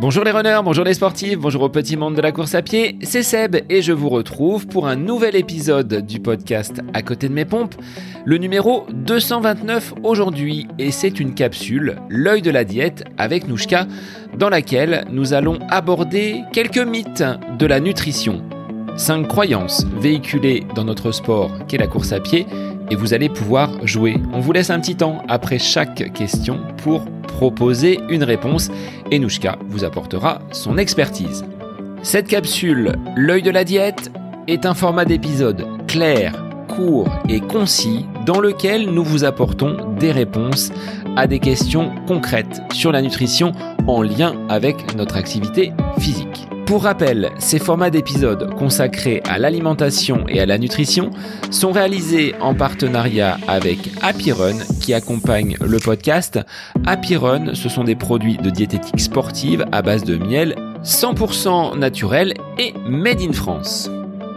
Bonjour 0.00 0.24
les 0.24 0.30
runners, 0.30 0.60
bonjour 0.64 0.86
les 0.86 0.94
sportifs, 0.94 1.38
bonjour 1.38 1.60
au 1.60 1.68
petit 1.68 1.94
monde 1.94 2.14
de 2.14 2.22
la 2.22 2.32
course 2.32 2.54
à 2.54 2.62
pied, 2.62 2.96
c'est 3.02 3.22
Seb 3.22 3.56
et 3.68 3.82
je 3.82 3.92
vous 3.92 4.08
retrouve 4.08 4.66
pour 4.66 4.86
un 4.86 4.96
nouvel 4.96 5.36
épisode 5.36 6.06
du 6.06 6.20
podcast 6.20 6.80
À 6.94 7.02
côté 7.02 7.28
de 7.28 7.34
mes 7.34 7.44
pompes, 7.44 7.74
le 8.24 8.38
numéro 8.38 8.86
229 8.94 9.92
aujourd'hui 10.02 10.66
et 10.78 10.90
c'est 10.90 11.20
une 11.20 11.34
capsule, 11.34 11.96
l'œil 12.08 12.40
de 12.40 12.50
la 12.50 12.64
diète 12.64 13.04
avec 13.18 13.46
Nouchka, 13.46 13.86
dans 14.38 14.48
laquelle 14.48 15.04
nous 15.10 15.34
allons 15.34 15.58
aborder 15.68 16.44
quelques 16.54 16.78
mythes 16.78 17.24
de 17.58 17.66
la 17.66 17.78
nutrition. 17.78 18.42
Cinq 18.96 19.28
croyances 19.28 19.84
véhiculées 19.98 20.64
dans 20.74 20.84
notre 20.84 21.12
sport 21.12 21.50
qu'est 21.68 21.76
la 21.76 21.86
course 21.86 22.12
à 22.12 22.20
pied 22.20 22.46
et 22.90 22.96
vous 22.96 23.14
allez 23.14 23.28
pouvoir 23.28 23.86
jouer. 23.86 24.16
On 24.32 24.40
vous 24.40 24.52
laisse 24.52 24.70
un 24.70 24.80
petit 24.80 24.96
temps 24.96 25.22
après 25.28 25.58
chaque 25.58 26.12
question 26.12 26.60
pour 26.78 27.04
proposer 27.22 28.00
une 28.08 28.24
réponse 28.24 28.70
et 29.10 29.18
Nouchka 29.18 29.56
vous 29.68 29.84
apportera 29.84 30.40
son 30.50 30.76
expertise. 30.78 31.44
Cette 32.02 32.28
capsule, 32.28 32.96
l'œil 33.16 33.42
de 33.42 33.50
la 33.50 33.64
diète, 33.64 34.10
est 34.48 34.66
un 34.66 34.74
format 34.74 35.04
d'épisode 35.04 35.66
clair, 35.86 36.44
court 36.68 37.08
et 37.28 37.40
concis 37.40 38.06
dans 38.26 38.40
lequel 38.40 38.90
nous 38.90 39.04
vous 39.04 39.24
apportons 39.24 39.76
des 39.98 40.12
réponses 40.12 40.72
à 41.16 41.26
des 41.26 41.38
questions 41.38 41.92
concrètes 42.06 42.62
sur 42.72 42.92
la 42.92 43.02
nutrition 43.02 43.52
en 43.86 44.02
lien 44.02 44.34
avec 44.48 44.94
notre 44.94 45.16
activité 45.16 45.72
physique. 45.98 46.48
Pour 46.70 46.84
rappel, 46.84 47.32
ces 47.40 47.58
formats 47.58 47.90
d'épisodes 47.90 48.54
consacrés 48.54 49.24
à 49.28 49.40
l'alimentation 49.40 50.24
et 50.28 50.38
à 50.38 50.46
la 50.46 50.56
nutrition 50.56 51.10
sont 51.50 51.72
réalisés 51.72 52.36
en 52.40 52.54
partenariat 52.54 53.38
avec 53.48 53.90
Happy 54.02 54.30
Run 54.30 54.56
qui 54.80 54.94
accompagne 54.94 55.56
le 55.60 55.78
podcast. 55.80 56.38
Happy 56.86 57.16
ce 57.54 57.68
sont 57.68 57.82
des 57.82 57.96
produits 57.96 58.36
de 58.36 58.50
diététique 58.50 59.00
sportive 59.00 59.66
à 59.72 59.82
base 59.82 60.04
de 60.04 60.16
miel 60.16 60.54
100% 60.84 61.76
naturel 61.76 62.34
et 62.56 62.72
made 62.86 63.20
in 63.20 63.32
France. 63.32 63.90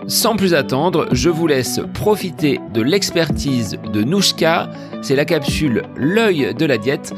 Sans 0.07 0.35
plus 0.35 0.55
attendre, 0.55 1.05
je 1.11 1.29
vous 1.29 1.45
laisse 1.45 1.81
profiter 1.93 2.59
de 2.73 2.81
l'expertise 2.81 3.77
de 3.93 4.03
Nouchka. 4.03 4.71
C'est 5.03 5.15
la 5.15 5.25
capsule 5.25 5.83
L'œil 5.95 6.55
de 6.55 6.65
la 6.65 6.79
diète. 6.79 7.13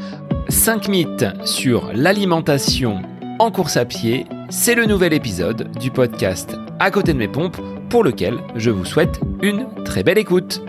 5 0.50 0.88
mythes 0.88 1.24
sur 1.46 1.90
l'alimentation 1.94 3.00
en 3.38 3.50
course 3.50 3.76
à 3.76 3.84
pied 3.84 4.26
c'est 4.48 4.74
le 4.74 4.86
nouvel 4.86 5.12
épisode 5.12 5.70
du 5.78 5.90
podcast 5.90 6.56
À 6.78 6.90
côté 6.90 7.12
de 7.12 7.18
mes 7.18 7.28
pompes 7.28 7.60
pour 7.90 8.04
lequel 8.04 8.38
je 8.54 8.70
vous 8.70 8.84
souhaite 8.84 9.20
une 9.42 9.66
très 9.84 10.02
belle 10.02 10.18
écoute. 10.18 10.62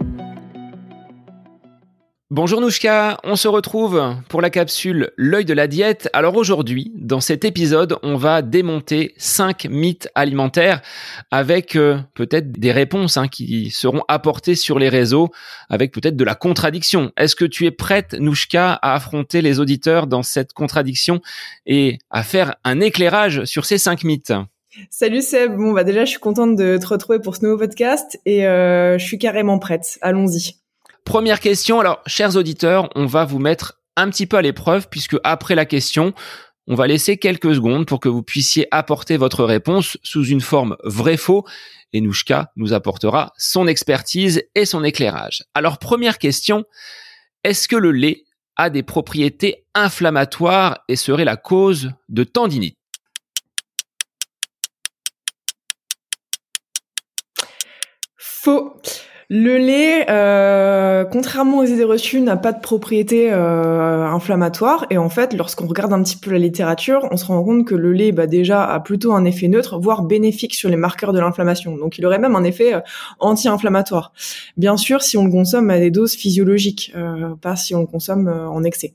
Bonjour 2.29 2.59
Nouchka, 2.59 3.19
on 3.23 3.37
se 3.37 3.47
retrouve 3.47 4.17
pour 4.27 4.41
la 4.41 4.49
capsule 4.49 5.11
L'œil 5.15 5.45
de 5.45 5.53
la 5.53 5.67
diète. 5.67 6.09
Alors 6.11 6.35
aujourd'hui, 6.35 6.91
dans 6.93 7.21
cet 7.21 7.45
épisode, 7.45 7.97
on 8.03 8.17
va 8.17 8.41
démonter 8.41 9.13
5 9.15 9.67
mythes 9.69 10.09
alimentaires 10.13 10.81
avec 11.31 11.77
euh, 11.77 11.99
peut-être 12.15 12.51
des 12.51 12.73
réponses 12.73 13.15
hein, 13.15 13.29
qui 13.29 13.69
seront 13.69 14.01
apportées 14.09 14.55
sur 14.55 14.77
les 14.77 14.89
réseaux, 14.89 15.29
avec 15.69 15.93
peut-être 15.93 16.17
de 16.17 16.25
la 16.25 16.35
contradiction. 16.35 17.13
Est-ce 17.15 17.37
que 17.37 17.45
tu 17.45 17.65
es 17.65 17.71
prête, 17.71 18.13
Nouchka, 18.19 18.73
à 18.73 18.95
affronter 18.95 19.41
les 19.41 19.61
auditeurs 19.61 20.05
dans 20.05 20.21
cette 20.21 20.51
contradiction 20.51 21.21
et 21.65 21.97
à 22.09 22.23
faire 22.23 22.55
un 22.65 22.81
éclairage 22.81 23.45
sur 23.45 23.63
ces 23.63 23.77
5 23.77 24.03
mythes? 24.03 24.33
Salut 24.89 25.21
Seb, 25.21 25.55
bon 25.55 25.71
bah 25.71 25.85
déjà 25.85 26.03
je 26.03 26.09
suis 26.09 26.19
contente 26.19 26.57
de 26.57 26.77
te 26.77 26.87
retrouver 26.87 27.19
pour 27.19 27.37
ce 27.37 27.45
nouveau 27.45 27.57
podcast 27.57 28.19
et 28.25 28.45
euh, 28.45 28.97
je 28.97 29.05
suis 29.05 29.17
carrément 29.17 29.59
prête. 29.59 29.97
Allons-y. 30.01 30.66
Première 31.07 31.39
question. 31.39 31.79
Alors, 31.79 32.01
chers 32.05 32.35
auditeurs, 32.35 32.89
on 32.93 33.05
va 33.05 33.23
vous 33.23 33.39
mettre 33.39 33.79
un 33.95 34.09
petit 34.09 34.27
peu 34.27 34.35
à 34.35 34.41
l'épreuve 34.41 34.89
puisque 34.89 35.15
après 35.23 35.55
la 35.55 35.65
question, 35.65 36.13
on 36.67 36.75
va 36.75 36.85
laisser 36.85 37.15
quelques 37.15 37.55
secondes 37.55 37.85
pour 37.85 38.01
que 38.01 38.09
vous 38.09 38.23
puissiez 38.23 38.67
apporter 38.71 39.15
votre 39.15 39.45
réponse 39.45 39.97
sous 40.03 40.25
une 40.25 40.41
forme 40.41 40.75
vrai-faux 40.83 41.45
et 41.93 42.01
Nouchka 42.01 42.51
nous 42.57 42.73
apportera 42.73 43.31
son 43.37 43.67
expertise 43.67 44.43
et 44.53 44.65
son 44.65 44.83
éclairage. 44.83 45.45
Alors, 45.53 45.77
première 45.77 46.17
question. 46.17 46.65
Est-ce 47.45 47.69
que 47.69 47.77
le 47.77 47.93
lait 47.93 48.25
a 48.57 48.69
des 48.69 48.83
propriétés 48.83 49.65
inflammatoires 49.75 50.79
et 50.89 50.97
serait 50.97 51.23
la 51.23 51.37
cause 51.37 51.89
de 52.09 52.25
tendinite? 52.25 52.77
Faux. 58.17 58.73
Le 59.29 59.57
lait, 59.57 60.09
euh, 60.09 61.03
contrairement 61.03 61.57
aux 61.57 61.65
idées 61.65 61.83
reçues, 61.83 62.21
n'a 62.21 62.37
pas 62.37 62.53
de 62.53 62.61
propriété 62.61 63.29
euh, 63.29 64.05
inflammatoire. 64.05 64.85
Et 64.89 64.97
en 64.97 65.09
fait, 65.09 65.33
lorsqu'on 65.33 65.67
regarde 65.67 65.91
un 65.91 66.01
petit 66.01 66.15
peu 66.15 66.31
la 66.31 66.37
littérature, 66.37 67.09
on 67.11 67.17
se 67.17 67.25
rend 67.25 67.43
compte 67.43 67.67
que 67.67 67.75
le 67.75 67.91
lait, 67.91 68.13
bah, 68.13 68.25
déjà, 68.25 68.63
a 68.63 68.79
plutôt 68.79 69.11
un 69.11 69.25
effet 69.25 69.49
neutre, 69.49 69.79
voire 69.79 70.03
bénéfique 70.03 70.55
sur 70.55 70.69
les 70.69 70.77
marqueurs 70.77 71.11
de 71.11 71.19
l'inflammation. 71.19 71.75
Donc, 71.75 71.97
il 71.97 72.05
aurait 72.05 72.19
même 72.19 72.37
un 72.37 72.45
effet 72.45 72.73
euh, 72.73 72.79
anti-inflammatoire. 73.19 74.13
Bien 74.55 74.77
sûr, 74.77 75.01
si 75.01 75.17
on 75.17 75.25
le 75.25 75.31
consomme 75.31 75.69
à 75.71 75.79
des 75.79 75.91
doses 75.91 76.13
physiologiques, 76.13 76.93
pas 77.41 77.57
si 77.57 77.75
on 77.75 77.81
le 77.81 77.87
consomme 77.87 78.29
en 78.29 78.63
excès. 78.63 78.93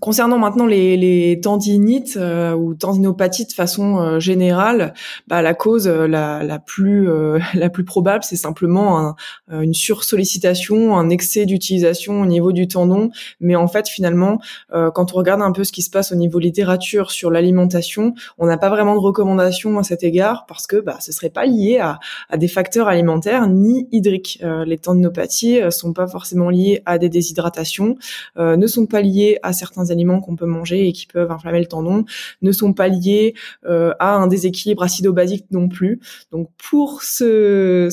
Concernant 0.00 0.38
maintenant 0.38 0.64
les, 0.64 0.96
les 0.96 1.40
tendinites 1.40 2.16
euh, 2.16 2.54
ou 2.54 2.74
tendinopathies 2.74 3.46
de 3.46 3.52
façon 3.52 3.98
euh, 3.98 4.20
générale, 4.20 4.94
bah, 5.26 5.42
la 5.42 5.52
cause 5.52 5.86
euh, 5.86 6.06
la, 6.06 6.42
la, 6.42 6.58
plus 6.58 7.08
la 7.54 7.68
plus 7.68 7.84
probable, 7.84 8.24
c'est 8.24 8.36
simplement 8.36 8.98
un, 8.98 9.16
une 9.50 9.74
sursollicitation, 9.74 10.96
un 10.96 11.10
excès 11.10 11.46
d'utilisation 11.46 12.22
au 12.22 12.26
niveau 12.26 12.52
du 12.52 12.68
tendon. 12.68 13.10
Mais 13.40 13.56
en 13.56 13.68
fait, 13.68 13.88
finalement, 13.88 14.40
quand 14.70 15.12
on 15.12 15.16
regarde 15.16 15.42
un 15.42 15.52
peu 15.52 15.64
ce 15.64 15.72
qui 15.72 15.82
se 15.82 15.90
passe 15.90 16.12
au 16.12 16.14
niveau 16.14 16.38
littérature 16.38 17.10
sur 17.10 17.30
l'alimentation, 17.30 18.14
on 18.38 18.46
n'a 18.46 18.56
pas 18.56 18.70
vraiment 18.70 18.94
de 18.94 19.00
recommandations 19.00 19.78
à 19.78 19.82
cet 19.82 20.02
égard 20.02 20.46
parce 20.46 20.66
que 20.66 20.76
bah, 20.76 20.98
ce 21.00 21.12
serait 21.12 21.30
pas 21.30 21.46
lié 21.46 21.78
à, 21.78 21.98
à 22.28 22.36
des 22.36 22.48
facteurs 22.48 22.88
alimentaires 22.88 23.46
ni 23.48 23.88
hydriques. 23.92 24.42
les 24.66 24.78
tendinopathies 24.78 25.60
sont 25.70 25.92
pas 25.92 26.06
forcément 26.06 26.50
liées 26.50 26.82
à 26.86 26.98
des 26.98 27.08
déshydratations, 27.08 27.96
ne 28.36 28.66
sont 28.66 28.86
pas 28.86 29.00
liées 29.00 29.38
à 29.42 29.52
certains 29.52 29.81
aliments 29.90 30.20
qu'on 30.20 30.36
peut 30.36 30.46
manger 30.46 30.88
et 30.88 30.92
qui 30.92 31.06
peuvent 31.06 31.30
inflammer 31.30 31.60
le 31.60 31.66
tendon 31.66 32.04
ne 32.42 32.52
sont 32.52 32.72
pas 32.72 32.88
liés 32.88 33.34
euh, 33.66 33.92
à 33.98 34.14
un 34.16 34.26
déséquilibre 34.26 34.82
acido-basique 34.82 35.46
non 35.50 35.68
plus. 35.68 36.00
Donc 36.30 36.50
pour 36.70 37.02
ce, 37.02 37.88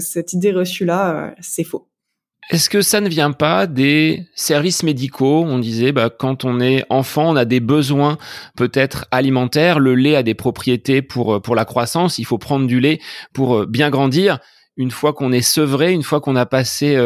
cette 0.00 0.32
idée 0.32 0.52
reçue 0.52 0.84
là, 0.84 1.16
euh, 1.16 1.30
c'est 1.40 1.64
faux. 1.64 1.88
Est-ce 2.50 2.68
que 2.68 2.82
ça 2.82 3.00
ne 3.00 3.08
vient 3.08 3.32
pas 3.32 3.66
des 3.66 4.26
services 4.34 4.82
médicaux? 4.82 5.44
On 5.46 5.58
disait, 5.58 5.92
bah, 5.92 6.10
quand 6.10 6.44
on 6.44 6.60
est 6.60 6.84
enfant, 6.90 7.30
on 7.30 7.36
a 7.36 7.44
des 7.44 7.60
besoins 7.60 8.18
peut-être 8.56 9.06
alimentaires. 9.10 9.78
Le 9.78 9.94
lait 9.94 10.16
a 10.16 10.22
des 10.22 10.34
propriétés 10.34 11.02
pour 11.02 11.40
pour 11.40 11.54
la 11.54 11.64
croissance. 11.64 12.18
Il 12.18 12.24
faut 12.24 12.38
prendre 12.38 12.66
du 12.66 12.80
lait 12.80 12.98
pour 13.32 13.58
euh, 13.58 13.66
bien 13.66 13.90
grandir. 13.90 14.40
Une 14.76 14.90
fois 14.90 15.12
qu'on 15.12 15.32
est 15.32 15.42
sevré, 15.42 15.92
une 15.92 16.02
fois 16.02 16.20
qu'on 16.20 16.34
a 16.34 16.46
passé 16.46 16.98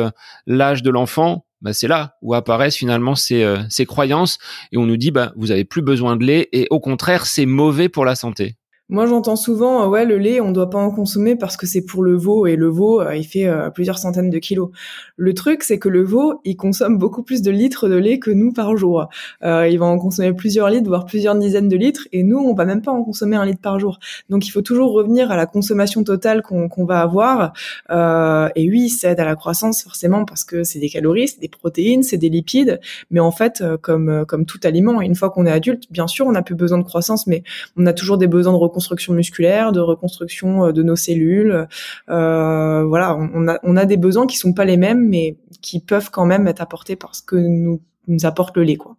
l'âge 0.46 0.84
de 0.84 0.90
l'enfant, 0.90 1.45
bah, 1.60 1.72
c'est 1.72 1.88
là 1.88 2.16
où 2.22 2.34
apparaissent 2.34 2.76
finalement 2.76 3.14
ces, 3.14 3.42
euh, 3.42 3.58
ces 3.70 3.86
croyances 3.86 4.38
et 4.72 4.76
on 4.76 4.86
nous 4.86 4.96
dit 4.96 5.10
bah 5.10 5.32
vous 5.36 5.50
avez 5.50 5.64
plus 5.64 5.82
besoin 5.82 6.16
de 6.16 6.24
lait 6.24 6.48
et 6.52 6.66
au 6.70 6.80
contraire 6.80 7.26
c'est 7.26 7.46
mauvais 7.46 7.88
pour 7.88 8.04
la 8.04 8.14
santé. 8.14 8.56
Moi, 8.88 9.06
j'entends 9.06 9.34
souvent, 9.34 9.82
euh, 9.82 9.88
ouais, 9.88 10.04
le 10.04 10.16
lait, 10.16 10.40
on 10.40 10.52
doit 10.52 10.70
pas 10.70 10.78
en 10.78 10.92
consommer 10.92 11.34
parce 11.34 11.56
que 11.56 11.66
c'est 11.66 11.84
pour 11.84 12.04
le 12.04 12.14
veau 12.14 12.46
et 12.46 12.54
le 12.54 12.68
veau, 12.68 13.00
euh, 13.00 13.16
il 13.16 13.24
fait 13.24 13.48
euh, 13.48 13.68
plusieurs 13.68 13.98
centaines 13.98 14.30
de 14.30 14.38
kilos. 14.38 14.70
Le 15.16 15.34
truc, 15.34 15.64
c'est 15.64 15.80
que 15.80 15.88
le 15.88 16.04
veau, 16.04 16.40
il 16.44 16.56
consomme 16.56 16.96
beaucoup 16.96 17.24
plus 17.24 17.42
de 17.42 17.50
litres 17.50 17.88
de 17.88 17.96
lait 17.96 18.20
que 18.20 18.30
nous 18.30 18.52
par 18.52 18.76
jour. 18.76 19.08
il 19.42 19.76
va 19.78 19.86
en 19.86 19.98
consommer 19.98 20.32
plusieurs 20.34 20.70
litres, 20.70 20.86
voire 20.86 21.04
plusieurs 21.04 21.34
dizaines 21.34 21.68
de 21.68 21.76
litres, 21.76 22.06
et 22.12 22.22
nous, 22.22 22.38
on 22.38 22.54
va 22.54 22.64
même 22.64 22.80
pas 22.80 22.92
en 22.92 23.02
consommer 23.02 23.34
un 23.34 23.44
litre 23.44 23.60
par 23.60 23.80
jour. 23.80 23.98
Donc, 24.30 24.46
il 24.46 24.50
faut 24.50 24.62
toujours 24.62 24.92
revenir 24.92 25.32
à 25.32 25.36
la 25.36 25.46
consommation 25.46 26.04
totale 26.04 26.42
qu'on 26.42 26.84
va 26.84 27.00
avoir. 27.00 27.54
et 27.90 28.70
oui, 28.70 28.88
ça 28.88 29.10
aide 29.10 29.20
à 29.20 29.24
la 29.24 29.34
croissance 29.34 29.82
forcément 29.82 30.24
parce 30.24 30.44
que 30.44 30.62
c'est 30.62 30.78
des 30.78 30.88
calories, 30.90 31.28
c'est 31.28 31.40
des 31.40 31.48
protéines, 31.48 32.04
c'est 32.04 32.18
des 32.18 32.28
lipides. 32.28 32.80
Mais 33.10 33.20
en 33.20 33.32
fait, 33.32 33.64
comme 33.82 34.24
comme 34.26 34.46
tout 34.46 34.60
aliment, 34.62 35.00
une 35.00 35.16
fois 35.16 35.30
qu'on 35.30 35.46
est 35.46 35.50
adulte, 35.50 35.84
bien 35.90 36.06
sûr, 36.06 36.26
on 36.26 36.32
n'a 36.32 36.42
plus 36.42 36.54
besoin 36.54 36.78
de 36.78 36.84
croissance, 36.84 37.26
mais 37.26 37.42
on 37.76 37.86
a 37.86 37.92
toujours 37.92 38.18
des 38.18 38.28
besoins 38.28 38.52
de 38.52 38.58
reconstruction 38.76 39.14
musculaire, 39.14 39.72
de 39.72 39.80
reconstruction 39.80 40.66
euh, 40.66 40.72
de 40.72 40.82
nos 40.82 40.96
cellules. 40.96 41.66
Euh, 42.10 42.84
voilà, 42.84 43.16
on 43.16 43.76
a, 43.76 43.84
des 43.86 43.96
besoins 43.96 44.26
qui 44.26 44.36
sont 44.36 44.52
pas 44.52 44.64
les 44.64 44.76
mêmes, 44.76 45.08
mais 45.08 45.36
qui 45.62 45.80
peuvent 45.80 46.10
quand 46.10 46.26
même 46.26 46.46
être 46.46 46.60
apportés 46.60 46.96
par 46.96 47.14
ce 47.14 47.22
que 47.22 47.36
nous, 47.36 47.80
nous 48.06 48.26
apporte 48.26 48.56
le 48.56 48.64
lait, 48.64 48.76
quoi. 48.76 48.96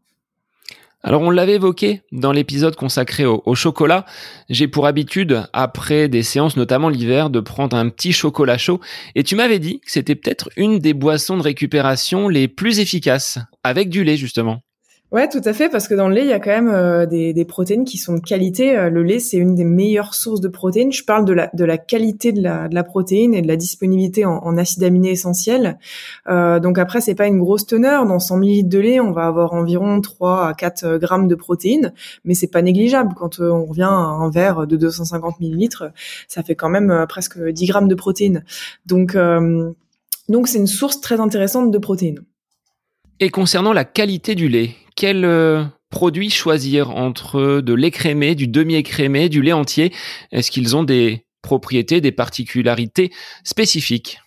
Alors 1.03 1.21
on 1.21 1.29
l'avait 1.29 1.53
évoqué 1.53 2.01
dans 2.11 2.31
l'épisode 2.31 2.75
consacré 2.75 3.23
au, 3.23 3.43
au 3.45 3.53
chocolat. 3.53 4.05
J'ai 4.49 4.67
pour 4.67 4.87
habitude, 4.87 5.43
après 5.53 6.07
des 6.09 6.23
séances, 6.23 6.57
notamment 6.57 6.89
l'hiver, 6.89 7.29
de 7.29 7.39
prendre 7.39 7.77
un 7.77 7.87
petit 7.89 8.11
chocolat 8.11 8.57
chaud. 8.57 8.81
Et 9.13 9.23
tu 9.23 9.35
m'avais 9.35 9.59
dit 9.59 9.79
que 9.79 9.91
c'était 9.91 10.15
peut-être 10.15 10.49
une 10.57 10.79
des 10.79 10.93
boissons 10.93 11.37
de 11.37 11.43
récupération 11.43 12.27
les 12.27 12.47
plus 12.47 12.79
efficaces, 12.79 13.37
avec 13.63 13.89
du 13.89 14.03
lait 14.03 14.17
justement. 14.17 14.63
Ouais, 15.13 15.29
tout 15.29 15.41
à 15.45 15.53
fait, 15.53 15.69
parce 15.69 15.87
que 15.87 15.93
dans 15.93 16.09
le 16.09 16.15
lait, 16.15 16.23
il 16.23 16.27
y 16.27 16.33
a 16.33 16.39
quand 16.41 16.51
même 16.51 16.67
euh, 16.67 17.05
des, 17.05 17.45
protéines 17.45 17.85
qui 17.85 17.97
sont 17.97 18.15
de 18.15 18.19
qualité. 18.19 18.77
Euh, 18.77 18.89
le 18.89 19.03
lait, 19.03 19.19
c'est 19.19 19.37
une 19.37 19.55
des 19.55 19.63
meilleures 19.63 20.13
sources 20.13 20.41
de 20.41 20.49
protéines. 20.49 20.91
Je 20.91 21.05
parle 21.05 21.23
de 21.23 21.31
la, 21.31 21.77
qualité 21.77 22.33
de 22.33 22.41
la, 22.41 22.83
protéine 22.83 23.33
et 23.33 23.41
de 23.41 23.47
la 23.47 23.55
disponibilité 23.55 24.25
en, 24.25 24.57
acides 24.57 24.83
aminés 24.83 25.11
essentiels. 25.11 25.79
Euh, 26.27 26.59
donc 26.59 26.77
après, 26.77 26.99
c'est 26.99 27.15
pas 27.15 27.27
une 27.27 27.39
grosse 27.39 27.65
teneur. 27.65 28.05
Dans 28.05 28.19
100 28.19 28.41
ml 28.41 28.67
de 28.67 28.79
lait, 28.79 28.99
on 28.99 29.13
va 29.13 29.27
avoir 29.27 29.53
environ 29.53 30.01
3 30.01 30.49
à 30.49 30.53
4 30.53 30.97
grammes 30.97 31.29
de 31.29 31.35
protéines, 31.35 31.93
mais 32.25 32.33
c'est 32.33 32.51
pas 32.51 32.61
négligeable. 32.61 33.13
Quand 33.15 33.39
on 33.39 33.63
revient 33.63 33.83
à 33.83 33.93
un 33.93 34.29
verre 34.29 34.67
de 34.67 34.75
250 34.75 35.39
millilitres, 35.39 35.85
ça 36.27 36.43
fait 36.43 36.55
quand 36.55 36.69
même 36.69 37.05
presque 37.07 37.39
10 37.41 37.65
grammes 37.67 37.87
de 37.87 37.95
protéines. 37.95 38.43
Donc, 38.85 39.15
donc 40.27 40.47
c'est 40.49 40.59
une 40.59 40.67
source 40.67 40.99
très 40.99 41.21
intéressante 41.21 41.71
de 41.71 41.77
protéines. 41.77 42.25
Et 43.19 43.29
concernant 43.29 43.73
la 43.73 43.83
qualité 43.83 44.35
du 44.35 44.47
lait, 44.47 44.75
quel 44.95 45.25
euh, 45.25 45.63
produit 45.89 46.29
choisir 46.29 46.91
entre 46.91 47.61
de 47.61 47.73
l'écrémé, 47.73 48.35
du 48.35 48.47
demi-écrémé, 48.47 49.27
du 49.27 49.41
lait 49.41 49.53
entier? 49.53 49.91
Est-ce 50.31 50.51
qu'ils 50.51 50.75
ont 50.75 50.83
des 50.83 51.25
propriétés, 51.41 51.99
des 51.99 52.11
particularités 52.11 53.11
spécifiques? 53.43 54.19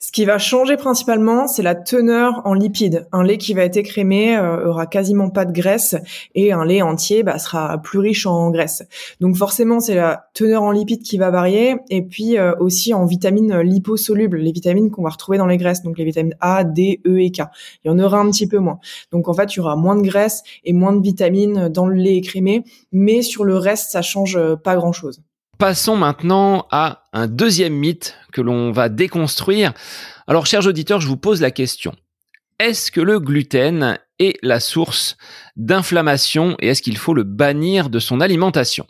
Ce 0.00 0.12
qui 0.12 0.24
va 0.24 0.38
changer 0.38 0.76
principalement, 0.76 1.48
c'est 1.48 1.62
la 1.62 1.74
teneur 1.74 2.42
en 2.44 2.54
lipides. 2.54 3.08
Un 3.10 3.24
lait 3.24 3.36
qui 3.36 3.52
va 3.52 3.64
être 3.64 3.76
écrémé 3.76 4.36
euh, 4.36 4.68
aura 4.68 4.86
quasiment 4.86 5.28
pas 5.28 5.44
de 5.44 5.50
graisse 5.50 5.96
et 6.36 6.52
un 6.52 6.64
lait 6.64 6.82
entier 6.82 7.24
bah, 7.24 7.40
sera 7.40 7.78
plus 7.78 7.98
riche 7.98 8.24
en 8.24 8.50
graisse. 8.50 8.84
Donc 9.18 9.36
forcément, 9.36 9.80
c'est 9.80 9.96
la 9.96 10.28
teneur 10.34 10.62
en 10.62 10.70
lipides 10.70 11.02
qui 11.02 11.18
va 11.18 11.30
varier 11.30 11.78
et 11.90 12.02
puis 12.02 12.38
euh, 12.38 12.54
aussi 12.60 12.94
en 12.94 13.06
vitamines 13.06 13.58
liposolubles, 13.58 14.38
les 14.38 14.52
vitamines 14.52 14.92
qu'on 14.92 15.02
va 15.02 15.10
retrouver 15.10 15.36
dans 15.36 15.46
les 15.46 15.56
graisses, 15.56 15.82
donc 15.82 15.98
les 15.98 16.04
vitamines 16.04 16.36
A, 16.38 16.62
D, 16.62 17.00
E 17.04 17.18
et 17.18 17.32
K. 17.32 17.42
Il 17.84 17.88
y 17.88 17.90
en 17.90 17.98
aura 17.98 18.20
un 18.20 18.30
petit 18.30 18.46
peu 18.46 18.58
moins. 18.58 18.78
Donc 19.10 19.28
en 19.28 19.34
fait, 19.34 19.52
il 19.54 19.56
y 19.56 19.60
aura 19.60 19.74
moins 19.74 19.96
de 19.96 20.02
graisse 20.02 20.44
et 20.62 20.72
moins 20.72 20.92
de 20.92 21.02
vitamines 21.02 21.68
dans 21.70 21.88
le 21.88 21.96
lait 21.96 22.14
écrémé, 22.14 22.62
mais 22.92 23.22
sur 23.22 23.42
le 23.42 23.56
reste, 23.56 23.90
ça 23.90 24.02
change 24.02 24.38
pas 24.62 24.76
grand-chose. 24.76 25.22
Passons 25.58 25.96
maintenant 25.96 26.68
à 26.70 27.08
un 27.12 27.26
deuxième 27.26 27.74
mythe 27.74 28.16
que 28.32 28.40
l'on 28.40 28.70
va 28.70 28.88
déconstruire. 28.88 29.72
Alors, 30.28 30.46
chers 30.46 30.68
auditeurs, 30.68 31.00
je 31.00 31.08
vous 31.08 31.16
pose 31.16 31.40
la 31.40 31.50
question. 31.50 31.96
Est-ce 32.60 32.92
que 32.92 33.00
le 33.00 33.18
gluten 33.18 33.98
est 34.20 34.38
la 34.42 34.60
source 34.60 35.16
d'inflammation 35.56 36.56
et 36.60 36.68
est-ce 36.68 36.82
qu'il 36.82 36.96
faut 36.96 37.12
le 37.12 37.24
bannir 37.24 37.90
de 37.90 37.98
son 37.98 38.20
alimentation? 38.20 38.86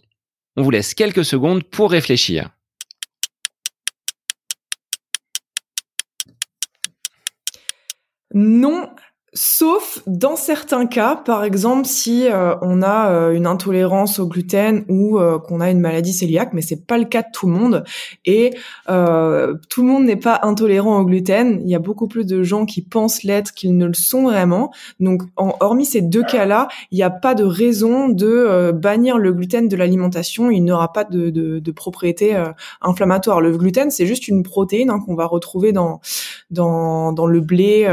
On 0.57 0.63
vous 0.63 0.71
laisse 0.71 0.93
quelques 0.93 1.25
secondes 1.25 1.65
pour 1.65 1.91
réfléchir. 1.91 2.51
Non, 8.35 8.91
Sauf 9.35 10.03
dans 10.07 10.37
certains 10.37 10.87
cas, 10.87 11.15
par 11.15 11.45
exemple 11.45 11.87
si 11.87 12.27
euh, 12.27 12.55
on 12.63 12.81
a 12.81 13.11
euh, 13.11 13.33
une 13.33 13.47
intolérance 13.47 14.19
au 14.21 14.27
gluten 14.27 14.87
ou 14.89 15.19
euh, 15.19 15.39
qu'on 15.39 15.61
a 15.61 15.71
une 15.71 15.81
maladie 15.81 16.19
cœliaque, 16.19 16.55
mais 16.55 16.63
c'est 16.63 16.87
pas 16.87 16.97
le 16.97 17.05
cas 17.05 17.21
de 17.21 17.29
tout 17.31 17.47
le 17.47 17.53
monde. 17.53 17.85
Et 18.25 18.55
tout 18.87 19.83
le 19.83 19.87
monde 19.87 20.05
n'est 20.05 20.17
pas 20.17 20.41
intolérant 20.43 20.99
au 20.99 21.05
gluten. 21.05 21.61
Il 21.63 21.69
y 21.69 21.75
a 21.75 21.79
beaucoup 21.79 22.09
plus 22.09 22.25
de 22.25 22.43
gens 22.43 22.65
qui 22.65 22.81
pensent 22.81 23.23
l'être 23.23 23.53
qu'ils 23.53 23.77
ne 23.77 23.87
le 23.87 23.93
sont 23.93 24.23
vraiment. 24.23 24.73
Donc, 24.99 25.23
en, 25.37 25.55
hormis 25.61 25.85
ces 25.85 26.01
deux 26.01 26.23
cas-là, 26.23 26.69
il 26.91 26.97
n'y 26.97 27.03
a 27.03 27.11
pas 27.11 27.35
de 27.35 27.45
raison 27.45 28.09
de 28.09 28.73
bannir 28.73 29.19
le 29.19 29.33
gluten 29.35 29.69
de 29.69 29.77
l'alimentation. 29.77 30.51
Il 30.51 30.63
n'aura 30.63 30.93
pas 30.93 31.05
de, 31.05 31.29
de, 31.29 31.59
de 31.59 31.71
propriétés 31.71 32.35
inflammatoires. 32.81 33.43
Le 33.43 33.57
gluten, 33.57 33.91
c'est 33.91 34.07
juste 34.07 34.27
une 34.27 34.43
protéine 34.43 34.91
hein, 34.91 35.01
qu'on 35.05 35.15
va 35.15 35.27
retrouver 35.27 35.73
dans 35.73 36.01
dans 36.51 37.13
dans 37.13 37.27
le 37.27 37.41
blé, 37.41 37.87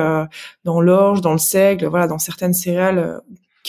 dans 0.63 0.79
l'orge 0.79 1.21
dans 1.25 1.33
le 1.33 1.37
seigle, 1.39 1.87
voilà, 1.87 2.07
dans 2.07 2.19
certaines 2.19 2.53
céréales 2.53 3.21